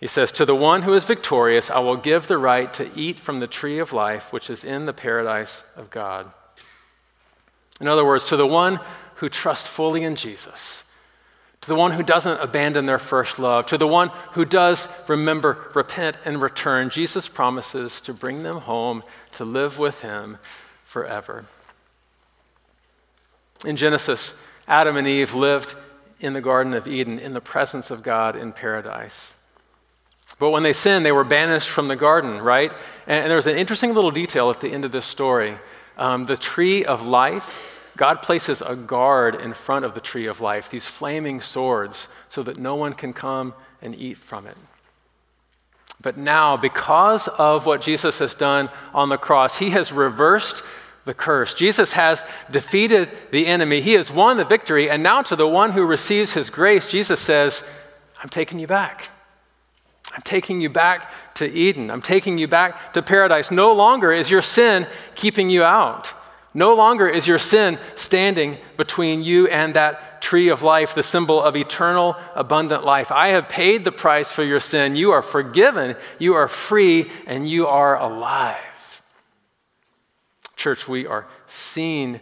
He 0.00 0.06
says, 0.06 0.32
To 0.32 0.44
the 0.44 0.54
one 0.54 0.82
who 0.82 0.94
is 0.94 1.04
victorious, 1.04 1.70
I 1.70 1.80
will 1.80 1.96
give 1.96 2.26
the 2.26 2.38
right 2.38 2.72
to 2.74 2.88
eat 2.94 3.18
from 3.18 3.40
the 3.40 3.46
tree 3.46 3.78
of 3.78 3.92
life, 3.92 4.32
which 4.32 4.50
is 4.50 4.64
in 4.64 4.86
the 4.86 4.92
paradise 4.92 5.64
of 5.76 5.90
God. 5.90 6.32
In 7.80 7.88
other 7.88 8.04
words, 8.04 8.26
to 8.26 8.36
the 8.36 8.46
one 8.46 8.80
who 9.16 9.28
trusts 9.28 9.68
fully 9.68 10.02
in 10.02 10.16
Jesus, 10.16 10.83
to 11.64 11.68
the 11.70 11.74
one 11.74 11.92
who 11.92 12.02
doesn't 12.02 12.42
abandon 12.42 12.84
their 12.84 12.98
first 12.98 13.38
love, 13.38 13.64
to 13.64 13.78
the 13.78 13.88
one 13.88 14.10
who 14.32 14.44
does 14.44 14.86
remember, 15.08 15.70
repent, 15.72 16.18
and 16.26 16.42
return, 16.42 16.90
Jesus 16.90 17.26
promises 17.26 18.02
to 18.02 18.12
bring 18.12 18.42
them 18.42 18.58
home 18.58 19.02
to 19.36 19.46
live 19.46 19.78
with 19.78 20.02
him 20.02 20.36
forever. 20.84 21.46
In 23.64 23.76
Genesis, 23.76 24.34
Adam 24.68 24.98
and 24.98 25.06
Eve 25.06 25.34
lived 25.34 25.74
in 26.20 26.34
the 26.34 26.42
Garden 26.42 26.74
of 26.74 26.86
Eden 26.86 27.18
in 27.18 27.32
the 27.32 27.40
presence 27.40 27.90
of 27.90 28.02
God 28.02 28.36
in 28.36 28.52
paradise. 28.52 29.34
But 30.38 30.50
when 30.50 30.64
they 30.64 30.74
sinned, 30.74 31.06
they 31.06 31.12
were 31.12 31.24
banished 31.24 31.70
from 31.70 31.88
the 31.88 31.96
garden, 31.96 32.42
right? 32.42 32.72
And, 33.06 33.30
there's 33.30 33.46
an 33.46 33.56
interesting 33.56 33.94
little 33.94 34.10
detail 34.10 34.50
at 34.50 34.60
the 34.60 34.68
end 34.68 34.84
of 34.84 34.92
this 34.92 35.06
story. 35.06 35.56
Um, 35.96 36.26
the 36.26 36.36
tree 36.36 36.84
of 36.84 37.06
life, 37.06 37.58
God 37.96 38.22
places 38.22 38.60
a 38.60 38.74
guard 38.74 39.36
in 39.36 39.54
front 39.54 39.84
of 39.84 39.94
the 39.94 40.00
tree 40.00 40.26
of 40.26 40.40
life, 40.40 40.70
these 40.70 40.86
flaming 40.86 41.40
swords, 41.40 42.08
so 42.28 42.42
that 42.42 42.58
no 42.58 42.74
one 42.74 42.92
can 42.92 43.12
come 43.12 43.54
and 43.80 43.94
eat 43.94 44.18
from 44.18 44.46
it. 44.46 44.56
But 46.00 46.16
now, 46.16 46.56
because 46.56 47.28
of 47.28 47.66
what 47.66 47.80
Jesus 47.80 48.18
has 48.18 48.34
done 48.34 48.68
on 48.92 49.08
the 49.08 49.16
cross, 49.16 49.58
he 49.58 49.70
has 49.70 49.92
reversed 49.92 50.62
the 51.04 51.14
curse. 51.14 51.54
Jesus 51.54 51.92
has 51.92 52.24
defeated 52.50 53.10
the 53.30 53.46
enemy, 53.46 53.80
he 53.80 53.92
has 53.92 54.10
won 54.10 54.36
the 54.36 54.44
victory, 54.44 54.90
and 54.90 55.02
now 55.02 55.22
to 55.22 55.36
the 55.36 55.46
one 55.46 55.72
who 55.72 55.84
receives 55.84 56.32
his 56.32 56.50
grace, 56.50 56.86
Jesus 56.88 57.20
says, 57.20 57.62
I'm 58.22 58.28
taking 58.28 58.58
you 58.58 58.66
back. 58.66 59.10
I'm 60.14 60.22
taking 60.22 60.60
you 60.60 60.68
back 60.68 61.10
to 61.34 61.50
Eden. 61.50 61.90
I'm 61.90 62.02
taking 62.02 62.38
you 62.38 62.48
back 62.48 62.94
to 62.94 63.02
paradise. 63.02 63.50
No 63.50 63.72
longer 63.72 64.12
is 64.12 64.30
your 64.30 64.42
sin 64.42 64.86
keeping 65.14 65.50
you 65.50 65.64
out. 65.64 66.13
No 66.54 66.74
longer 66.74 67.08
is 67.08 67.26
your 67.26 67.40
sin 67.40 67.78
standing 67.96 68.58
between 68.76 69.24
you 69.24 69.48
and 69.48 69.74
that 69.74 70.22
tree 70.22 70.48
of 70.48 70.62
life, 70.62 70.94
the 70.94 71.02
symbol 71.02 71.42
of 71.42 71.56
eternal, 71.56 72.16
abundant 72.34 72.84
life. 72.84 73.10
I 73.10 73.28
have 73.28 73.48
paid 73.48 73.84
the 73.84 73.92
price 73.92 74.30
for 74.30 74.44
your 74.44 74.60
sin. 74.60 74.94
You 74.94 75.10
are 75.10 75.20
forgiven, 75.20 75.96
you 76.18 76.34
are 76.34 76.48
free, 76.48 77.10
and 77.26 77.48
you 77.48 77.66
are 77.66 77.98
alive. 77.98 79.02
Church, 80.56 80.88
we 80.88 81.06
are 81.06 81.26
seen 81.46 82.20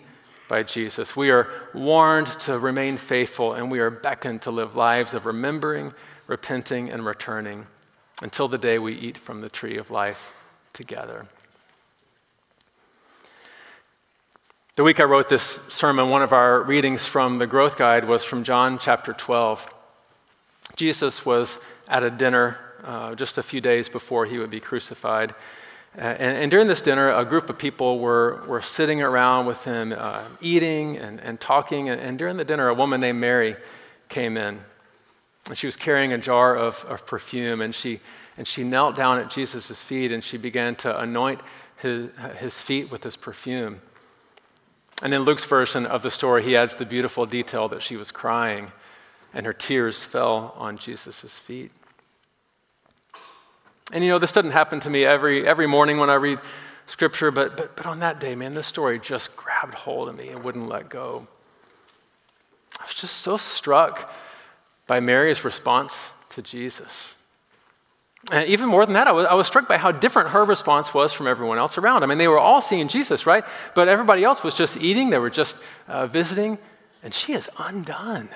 by 0.49 0.63
Jesus. 0.63 1.15
We 1.15 1.31
are 1.31 1.49
warned 1.75 2.27
to 2.41 2.59
remain 2.59 2.97
faithful, 2.97 3.53
and 3.53 3.71
we 3.71 3.79
are 3.81 3.91
beckoned 3.91 4.43
to 4.43 4.51
live 4.51 4.75
lives 4.75 5.15
of 5.15 5.27
remembering, 5.27 5.93
repenting, 6.27 6.91
and 6.91 7.07
returning 7.07 7.67
until 8.23 8.49
the 8.49 8.59
day 8.59 8.79
we 8.79 8.95
eat 8.95 9.19
from 9.19 9.43
the 9.43 9.49
tree 9.49 9.77
of 9.77 9.91
life 9.91 10.43
together. 10.73 11.27
The 14.75 14.85
week 14.85 15.01
I 15.01 15.05
wrote 15.05 15.29
this 15.29 15.43
sermon, 15.69 16.09
one 16.09 16.23
of 16.23 16.33
our 16.33 16.63
readings 16.63 17.05
from 17.05 17.37
the 17.37 17.47
Growth 17.47 17.77
Guide 17.77 18.07
was 18.07 18.25
from 18.25 18.43
John 18.43 18.79
chapter 18.79 19.13
12. 19.13 19.69
Jesus 20.77 21.27
was 21.27 21.59
at 21.89 22.03
a 22.03 22.09
dinner 22.09 22.57
uh, 22.83 23.15
just 23.15 23.37
a 23.37 23.43
few 23.43 23.61
days 23.61 23.91
before 23.91 24.25
he 24.25 24.39
would 24.39 24.49
be 24.49 24.61
crucified. 24.61 25.33
Uh, 25.95 26.01
and, 26.01 26.39
and, 26.39 26.51
during 26.51 26.69
this 26.69 26.81
dinner, 26.81 27.13
a 27.13 27.23
group 27.23 27.51
of 27.51 27.59
people 27.59 27.99
were, 27.99 28.43
were 28.47 28.63
sitting 28.63 29.03
around 29.03 29.45
with 29.45 29.63
him, 29.63 29.93
uh, 29.95 30.25
eating 30.41 30.97
and, 30.97 31.21
and 31.21 31.39
talking. 31.39 31.91
And, 31.91 32.01
and, 32.01 32.19
during 32.19 32.39
the 32.39 32.45
dinner, 32.45 32.69
a 32.69 32.75
woman 32.75 33.03
named 33.03 33.21
Mary 33.21 33.57
came 34.09 34.39
in. 34.39 34.59
And 35.49 35.59
she 35.59 35.67
was 35.67 35.77
carrying 35.77 36.15
a 36.15 36.19
jar 36.19 36.57
of, 36.57 36.83
of 36.89 37.05
perfume. 37.05 37.61
And 37.61 37.75
she, 37.75 38.01
and 38.39 38.49
she 38.49 38.65
knelt 38.65 38.97
down 38.97 39.19
at 39.19 39.29
Jesus' 39.29 39.83
feet 39.83 40.13
and 40.13 40.25
she 40.25 40.39
began 40.39 40.77
to 40.77 40.99
anoint 40.99 41.43
his, 41.77 42.09
his 42.39 42.59
feet 42.59 42.91
with 42.91 43.03
this 43.03 43.19
perfume. 43.19 43.83
And 45.03 45.13
in 45.13 45.23
Luke's 45.23 45.45
version 45.45 45.85
of 45.85 46.03
the 46.03 46.11
story, 46.11 46.43
he 46.45 46.57
adds 46.57 46.75
the 46.75 46.87
beautiful 46.87 47.27
detail 47.27 47.69
that 47.69 47.83
she 47.83 47.97
was 47.97 48.13
crying 48.13 48.71
and 49.35 49.47
her 49.47 49.53
tears 49.53 50.05
fell 50.05 50.55
on 50.57 50.79
Jesus' 50.79 51.39
feet. 51.39 51.71
And 53.93 54.05
you 54.05 54.11
know, 54.11 54.19
this 54.19 54.33
doesn't 54.33 54.53
happen 54.53 54.81
to 54.81 54.91
me 54.91 55.05
every, 55.05 55.47
every 55.47 55.67
morning 55.67 55.99
when 55.99 56.09
I 56.09 56.15
read 56.15 56.39
scripture, 56.87 57.31
but, 57.31 57.57
but, 57.57 57.77
but 57.77 57.87
on 57.87 58.01
that 58.01 58.21
day, 58.21 58.35
man, 58.35 58.55
this 58.55 58.67
story 58.67 58.99
just 58.99 59.37
grabbed 59.37 59.75
hold 59.75 60.09
of 60.09 60.17
me 60.17 60.29
and 60.29 60.43
wouldn't 60.43 60.69
let 60.69 60.89
go. 60.89 61.27
I 62.79 62.85
was 62.85 62.95
just 62.95 63.17
so 63.19 63.37
struck 63.37 64.13
by 64.87 65.01
Mary's 65.01 65.45
response 65.45 66.11
to 66.31 66.43
Jesus. 66.43 67.17
And 68.31 68.49
even 68.49 68.69
more 68.69 68.87
than 68.87 68.95
that, 68.95 69.09
I 69.09 69.13
was, 69.13 69.27
I 69.27 69.35
was, 69.35 69.49
struck 69.49 69.67
by 69.67 69.77
how 69.77 69.91
different 69.91 70.29
her 70.29 70.45
response 70.45 70.95
was 70.95 71.13
from 71.13 71.27
everyone 71.27 71.59
else 71.59 71.77
around. 71.77 72.05
I 72.05 72.07
mean, 72.07 72.19
they 72.19 72.29
were 72.29 72.39
all 72.39 72.61
seeing 72.61 72.87
Jesus, 72.87 73.27
right? 73.27 73.45
But 73.75 73.89
everybody 73.89 74.23
else 74.23 74.45
was 74.45 74.55
just 74.55 74.77
eating, 74.77 75.11
they 75.11 75.19
were 75.19 75.31
just 75.31 75.57
uh, 75.89 76.07
visiting, 76.07 76.57
and 77.03 77.13
she 77.13 77.33
is 77.33 77.51
undone. 77.59 78.29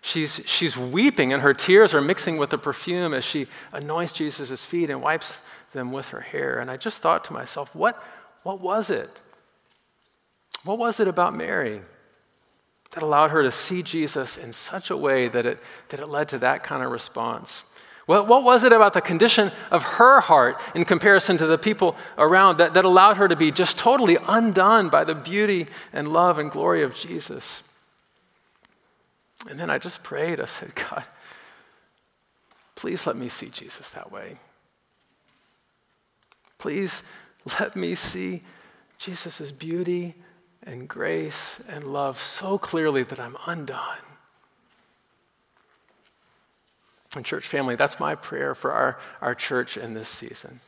She's, 0.00 0.40
she's 0.46 0.76
weeping, 0.76 1.34
and 1.34 1.42
her 1.42 1.52
tears 1.52 1.92
are 1.92 2.00
mixing 2.00 2.38
with 2.38 2.48
the 2.48 2.56
perfume 2.56 3.12
as 3.12 3.24
she 3.24 3.46
anoints 3.72 4.14
Jesus' 4.14 4.64
feet 4.64 4.88
and 4.88 5.02
wipes 5.02 5.38
them 5.72 5.92
with 5.92 6.08
her 6.08 6.20
hair. 6.20 6.58
And 6.58 6.70
I 6.70 6.78
just 6.78 7.02
thought 7.02 7.24
to 7.24 7.34
myself, 7.34 7.74
what, 7.74 8.02
what 8.42 8.60
was 8.60 8.88
it? 8.88 9.20
What 10.64 10.78
was 10.78 10.98
it 10.98 11.08
about 11.08 11.36
Mary 11.36 11.82
that 12.92 13.02
allowed 13.02 13.32
her 13.32 13.42
to 13.42 13.50
see 13.50 13.82
Jesus 13.82 14.38
in 14.38 14.54
such 14.54 14.88
a 14.90 14.96
way 14.96 15.28
that 15.28 15.44
it, 15.44 15.58
that 15.90 16.00
it 16.00 16.08
led 16.08 16.30
to 16.30 16.38
that 16.38 16.62
kind 16.62 16.82
of 16.82 16.90
response? 16.90 17.74
What, 18.08 18.26
what 18.26 18.42
was 18.42 18.64
it 18.64 18.72
about 18.72 18.94
the 18.94 19.02
condition 19.02 19.52
of 19.70 19.82
her 19.82 20.20
heart 20.20 20.58
in 20.74 20.86
comparison 20.86 21.36
to 21.36 21.46
the 21.46 21.58
people 21.58 21.94
around 22.16 22.56
that, 22.56 22.72
that 22.72 22.86
allowed 22.86 23.18
her 23.18 23.28
to 23.28 23.36
be 23.36 23.50
just 23.50 23.76
totally 23.76 24.16
undone 24.26 24.88
by 24.88 25.04
the 25.04 25.14
beauty 25.14 25.66
and 25.92 26.08
love 26.08 26.38
and 26.38 26.50
glory 26.50 26.82
of 26.82 26.94
Jesus? 26.94 27.62
And 29.50 29.60
then 29.60 29.68
I 29.68 29.76
just 29.76 30.02
prayed. 30.02 30.40
I 30.40 30.46
said, 30.46 30.74
God, 30.74 31.04
please 32.76 33.06
let 33.06 33.14
me 33.14 33.28
see 33.28 33.50
Jesus 33.50 33.90
that 33.90 34.10
way. 34.10 34.38
Please 36.56 37.02
let 37.60 37.76
me 37.76 37.94
see 37.94 38.42
Jesus' 38.96 39.50
beauty 39.50 40.14
and 40.62 40.88
grace 40.88 41.60
and 41.68 41.84
love 41.84 42.18
so 42.18 42.56
clearly 42.56 43.02
that 43.02 43.20
I'm 43.20 43.36
undone. 43.46 43.98
And, 47.16 47.24
church 47.24 47.46
family, 47.46 47.74
that's 47.74 47.98
my 47.98 48.14
prayer 48.14 48.54
for 48.54 48.72
our, 48.72 48.98
our 49.20 49.34
church 49.34 49.76
in 49.76 49.94
this 49.94 50.08
season. 50.08 50.60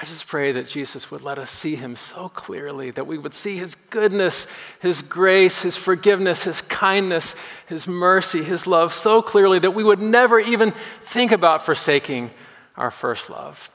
I 0.00 0.04
just 0.04 0.26
pray 0.26 0.50
that 0.52 0.66
Jesus 0.66 1.10
would 1.10 1.22
let 1.22 1.38
us 1.38 1.50
see 1.50 1.76
him 1.76 1.94
so 1.94 2.28
clearly, 2.28 2.90
that 2.90 3.06
we 3.06 3.16
would 3.16 3.32
see 3.32 3.56
his 3.56 3.76
goodness, 3.76 4.48
his 4.80 5.00
grace, 5.00 5.62
his 5.62 5.76
forgiveness, 5.76 6.42
his 6.42 6.62
kindness, 6.62 7.36
his 7.68 7.86
mercy, 7.86 8.42
his 8.42 8.66
love 8.66 8.92
so 8.92 9.22
clearly 9.22 9.60
that 9.60 9.70
we 9.70 9.84
would 9.84 10.00
never 10.00 10.40
even 10.40 10.72
think 11.02 11.30
about 11.30 11.62
forsaking 11.62 12.30
our 12.76 12.90
first 12.90 13.30
love. 13.30 13.70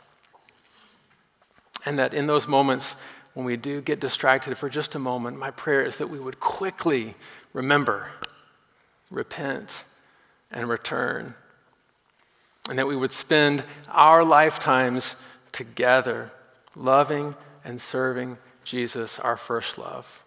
And 1.85 1.99
that 1.99 2.13
in 2.13 2.27
those 2.27 2.47
moments 2.47 2.97
when 3.33 3.45
we 3.45 3.55
do 3.55 3.79
get 3.79 4.01
distracted 4.01 4.57
for 4.57 4.67
just 4.67 4.95
a 4.95 4.99
moment, 4.99 5.37
my 5.37 5.51
prayer 5.51 5.83
is 5.83 5.99
that 5.99 6.07
we 6.07 6.19
would 6.19 6.41
quickly 6.41 7.15
remember, 7.53 8.07
repent, 9.09 9.85
and 10.51 10.69
return. 10.69 11.33
And 12.69 12.77
that 12.77 12.87
we 12.87 12.95
would 12.95 13.13
spend 13.13 13.63
our 13.87 14.23
lifetimes 14.23 15.15
together, 15.51 16.31
loving 16.75 17.35
and 17.65 17.81
serving 17.81 18.37
Jesus, 18.63 19.19
our 19.19 19.37
first 19.37 19.77
love. 19.77 20.23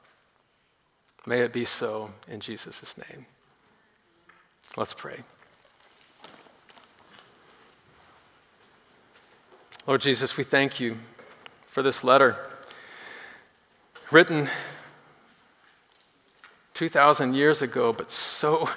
May 1.27 1.41
it 1.41 1.53
be 1.53 1.65
so 1.65 2.11
in 2.29 2.41
Jesus' 2.41 2.97
name. 2.99 3.27
Let's 4.77 4.95
pray. 4.95 5.21
Lord 9.87 10.01
Jesus, 10.01 10.37
we 10.37 10.45
thank 10.45 10.81
you 10.81 10.97
for 11.67 11.83
this 11.83 12.05
letter 12.05 12.37
written 14.11 14.49
2,000 16.75 17.35
years 17.35 17.63
ago, 17.63 17.93
but 17.93 18.11
so 18.11 18.69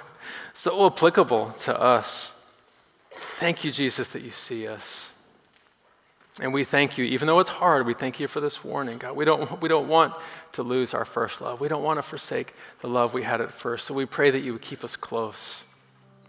so 0.56 0.86
applicable 0.86 1.52
to 1.58 1.78
us. 1.78 2.32
Thank 3.10 3.62
you, 3.62 3.70
Jesus, 3.70 4.08
that 4.08 4.22
you 4.22 4.30
see 4.30 4.66
us. 4.66 5.12
And 6.40 6.52
we 6.52 6.64
thank 6.64 6.96
you, 6.96 7.04
even 7.04 7.26
though 7.26 7.40
it's 7.40 7.50
hard, 7.50 7.86
we 7.86 7.92
thank 7.92 8.18
you 8.18 8.26
for 8.26 8.40
this 8.40 8.64
warning, 8.64 8.96
God. 8.96 9.16
We 9.16 9.26
don't, 9.26 9.60
we 9.60 9.68
don't 9.68 9.86
want 9.86 10.14
to 10.52 10.62
lose 10.62 10.94
our 10.94 11.04
first 11.04 11.42
love. 11.42 11.60
We 11.60 11.68
don't 11.68 11.82
want 11.82 11.98
to 11.98 12.02
forsake 12.02 12.54
the 12.80 12.88
love 12.88 13.12
we 13.12 13.22
had 13.22 13.42
at 13.42 13.52
first. 13.52 13.86
So 13.86 13.92
we 13.92 14.06
pray 14.06 14.30
that 14.30 14.40
you 14.40 14.52
would 14.52 14.62
keep 14.62 14.82
us 14.82 14.96
close, 14.96 15.64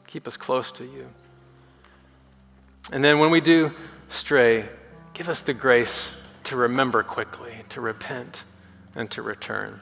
keep 0.08 0.28
us 0.28 0.36
close 0.36 0.74
to 0.74 0.84
you. 0.84 1.08
And 2.92 3.02
then 3.04 3.20
when 3.20 3.32
we 3.32 3.40
do 3.40 3.72
stray, 4.10 4.66
give 5.14 5.30
us 5.30 5.42
the 5.42 5.54
grace 5.54 6.12
to 6.46 6.58
remember 6.58 7.02
quickly, 7.02 7.54
to 7.70 7.80
repent, 7.80 8.44
and 8.96 9.10
to 9.12 9.22
return. 9.22 9.80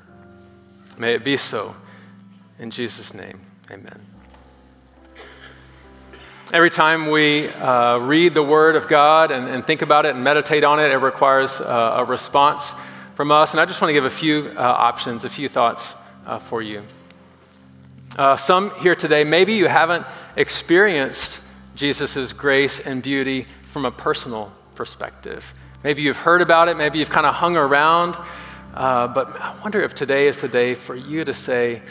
May 1.00 1.16
it 1.16 1.24
be 1.24 1.36
so. 1.36 1.76
In 2.60 2.70
Jesus' 2.70 3.14
name, 3.14 3.40
amen. 3.72 4.15
Every 6.54 6.70
time 6.70 7.10
we 7.10 7.50
uh, 7.50 7.98
read 7.98 8.36
the 8.36 8.44
Word 8.44 8.76
of 8.76 8.88
God 8.88 9.32
and, 9.32 9.48
and, 9.48 9.66
think 9.66 9.82
about 9.82 10.06
it 10.06 10.14
and 10.14 10.24
meditate 10.24 10.64
on 10.64 10.80
it, 10.80 10.92
it 10.92 10.98
requires 10.98 11.60
uh, 11.60 11.96
a 11.98 12.06
response 12.06 12.76
from 13.16 13.32
us. 13.32 13.52
And 13.52 13.60
I 13.60 13.66
just 13.66 13.82
want 13.82 13.90
to 13.90 13.94
give 13.94 14.06
a 14.06 14.12
few 14.12 14.52
uh, 14.56 14.62
options, 14.62 15.26
a 15.26 15.30
few 15.30 15.50
thoughts 15.50 15.96
uh, 16.28 16.38
for 16.38 16.62
you. 16.62 16.84
Uh, 18.16 18.38
some 18.38 18.70
here 18.80 18.94
today, 18.94 19.24
maybe 19.24 19.54
you 19.54 19.68
haven't 19.68 20.06
experienced 20.36 21.42
Jesus' 21.76 22.32
grace 22.32 22.80
and 22.80 23.02
beauty 23.02 23.48
from 23.64 23.86
a 23.86 23.92
personal 23.92 24.52
perspective. 24.76 25.52
Maybe 25.84 26.04
you've 26.04 26.18
heard 26.18 26.44
about 26.44 26.70
it, 26.70 26.78
maybe 26.78 27.00
you've 27.00 27.10
kind 27.10 27.26
of 27.26 27.34
hung 27.34 27.58
around, 27.58 28.18
uh, 28.76 29.08
but 29.08 29.36
I 29.42 29.58
wonder 29.64 29.82
if 29.82 29.96
today 29.96 30.28
is 30.28 30.38
the 30.38 30.48
day 30.48 30.76
for 30.76 30.96
you 30.96 31.26
to 31.26 31.34
say, 31.34 31.82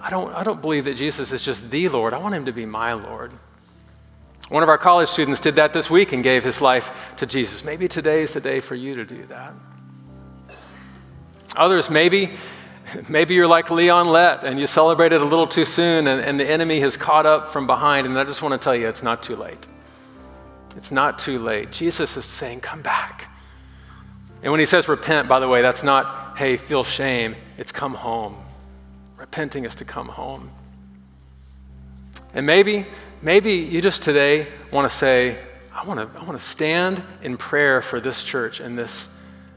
I 0.00 0.10
don't, 0.10 0.32
I 0.32 0.44
don't 0.44 0.60
believe 0.60 0.84
that 0.84 0.94
Jesus 0.94 1.32
is 1.32 1.42
just 1.42 1.68
the 1.72 1.88
Lord. 1.88 2.14
I 2.14 2.18
want 2.18 2.36
him 2.36 2.44
to 2.44 2.52
be 2.52 2.66
my 2.66 2.92
Lord. 2.92 3.32
One 4.48 4.62
of 4.62 4.68
our 4.68 4.78
college 4.78 5.08
students 5.08 5.40
did 5.40 5.56
that 5.56 5.72
this 5.72 5.90
week 5.90 6.12
and 6.12 6.22
gave 6.22 6.44
his 6.44 6.60
life 6.60 7.14
to 7.16 7.26
Jesus. 7.26 7.64
Maybe 7.64 7.88
today 7.88 8.22
is 8.22 8.32
the 8.32 8.40
day 8.40 8.60
for 8.60 8.74
you 8.74 8.94
to 8.94 9.04
do 9.04 9.24
that. 9.26 9.54
Others, 11.56 11.88
maybe, 11.88 12.30
maybe 13.08 13.34
you're 13.34 13.46
like 13.46 13.70
Leon 13.70 14.08
Lett 14.08 14.44
and 14.44 14.60
you 14.60 14.66
celebrated 14.66 15.22
a 15.22 15.24
little 15.24 15.46
too 15.46 15.64
soon 15.64 16.06
and, 16.08 16.20
and 16.20 16.38
the 16.38 16.48
enemy 16.48 16.80
has 16.80 16.96
caught 16.96 17.24
up 17.24 17.50
from 17.50 17.66
behind. 17.66 18.06
And 18.06 18.18
I 18.18 18.24
just 18.24 18.42
want 18.42 18.52
to 18.52 18.62
tell 18.62 18.76
you, 18.76 18.86
it's 18.86 19.02
not 19.02 19.22
too 19.22 19.36
late. 19.36 19.66
It's 20.76 20.90
not 20.90 21.18
too 21.18 21.38
late. 21.38 21.70
Jesus 21.70 22.16
is 22.16 22.24
saying, 22.24 22.60
come 22.60 22.82
back. 22.82 23.30
And 24.42 24.50
when 24.50 24.60
he 24.60 24.66
says 24.66 24.88
repent, 24.88 25.26
by 25.26 25.40
the 25.40 25.48
way, 25.48 25.62
that's 25.62 25.82
not, 25.82 26.36
hey, 26.36 26.58
feel 26.58 26.84
shame. 26.84 27.34
It's 27.56 27.72
come 27.72 27.94
home. 27.94 28.36
Repenting 29.16 29.64
is 29.64 29.74
to 29.76 29.86
come 29.86 30.08
home. 30.08 30.50
And 32.34 32.44
maybe 32.44 32.84
maybe 33.24 33.52
you 33.52 33.80
just 33.80 34.02
today 34.02 34.46
want 34.70 34.88
to 34.88 34.96
say, 34.96 35.38
I 35.72 35.84
want 35.84 35.98
to, 35.98 36.20
I 36.20 36.22
want 36.22 36.38
to 36.38 36.44
stand 36.44 37.02
in 37.22 37.36
prayer 37.36 37.82
for 37.82 37.98
this 37.98 38.22
church 38.22 38.60
and 38.60 38.78
this, 38.78 39.08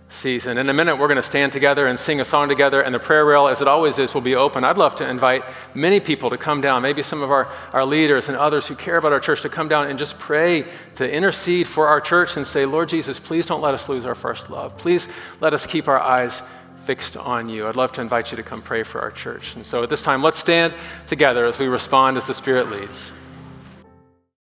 season. 0.09 0.57
In 0.57 0.69
a 0.69 0.73
minute, 0.73 0.95
we're 0.95 1.07
going 1.07 1.17
to 1.17 1.23
stand 1.23 1.51
together 1.51 1.87
and 1.87 1.99
sing 1.99 2.21
a 2.21 2.25
song 2.25 2.47
together, 2.47 2.81
and 2.81 2.95
the 2.95 2.99
prayer 2.99 3.25
rail, 3.25 3.47
as 3.47 3.61
it 3.61 3.67
always 3.67 3.99
is, 3.99 4.13
will 4.13 4.21
be 4.21 4.35
open. 4.35 4.63
I'd 4.63 4.77
love 4.77 4.95
to 4.95 5.07
invite 5.07 5.43
many 5.75 5.99
people 5.99 6.29
to 6.29 6.37
come 6.37 6.61
down, 6.61 6.81
maybe 6.81 7.03
some 7.03 7.21
of 7.21 7.31
our, 7.31 7.47
our 7.73 7.85
leaders 7.85 8.29
and 8.29 8.37
others 8.37 8.67
who 8.67 8.75
care 8.75 8.97
about 8.97 9.11
our 9.11 9.19
church 9.19 9.41
to 9.41 9.49
come 9.49 9.67
down 9.67 9.89
and 9.89 9.99
just 9.99 10.17
pray 10.17 10.65
to 10.95 11.11
intercede 11.11 11.67
for 11.67 11.87
our 11.87 11.99
church 11.99 12.37
and 12.37 12.47
say, 12.47 12.65
Lord 12.65 12.89
Jesus, 12.89 13.19
please 13.19 13.47
don't 13.47 13.61
let 13.61 13.73
us 13.73 13.89
lose 13.89 14.05
our 14.05 14.15
first 14.15 14.49
love. 14.49 14.77
Please 14.77 15.07
let 15.41 15.53
us 15.53 15.65
keep 15.65 15.87
our 15.87 15.99
eyes 15.99 16.41
fixed 16.77 17.17
on 17.17 17.49
you. 17.49 17.67
I'd 17.67 17.75
love 17.75 17.91
to 17.93 18.01
invite 18.01 18.31
you 18.31 18.37
to 18.37 18.43
come 18.43 18.61
pray 18.61 18.83
for 18.83 19.01
our 19.01 19.11
church. 19.11 19.55
And 19.55 19.65
so 19.65 19.83
at 19.83 19.89
this 19.89 20.03
time, 20.03 20.23
let's 20.23 20.39
stand 20.39 20.73
together 21.05 21.47
as 21.47 21.59
we 21.59 21.67
respond 21.67 22.15
as 22.15 22.27
the 22.27 22.33
Spirit 22.33 22.69
leads. 22.71 23.11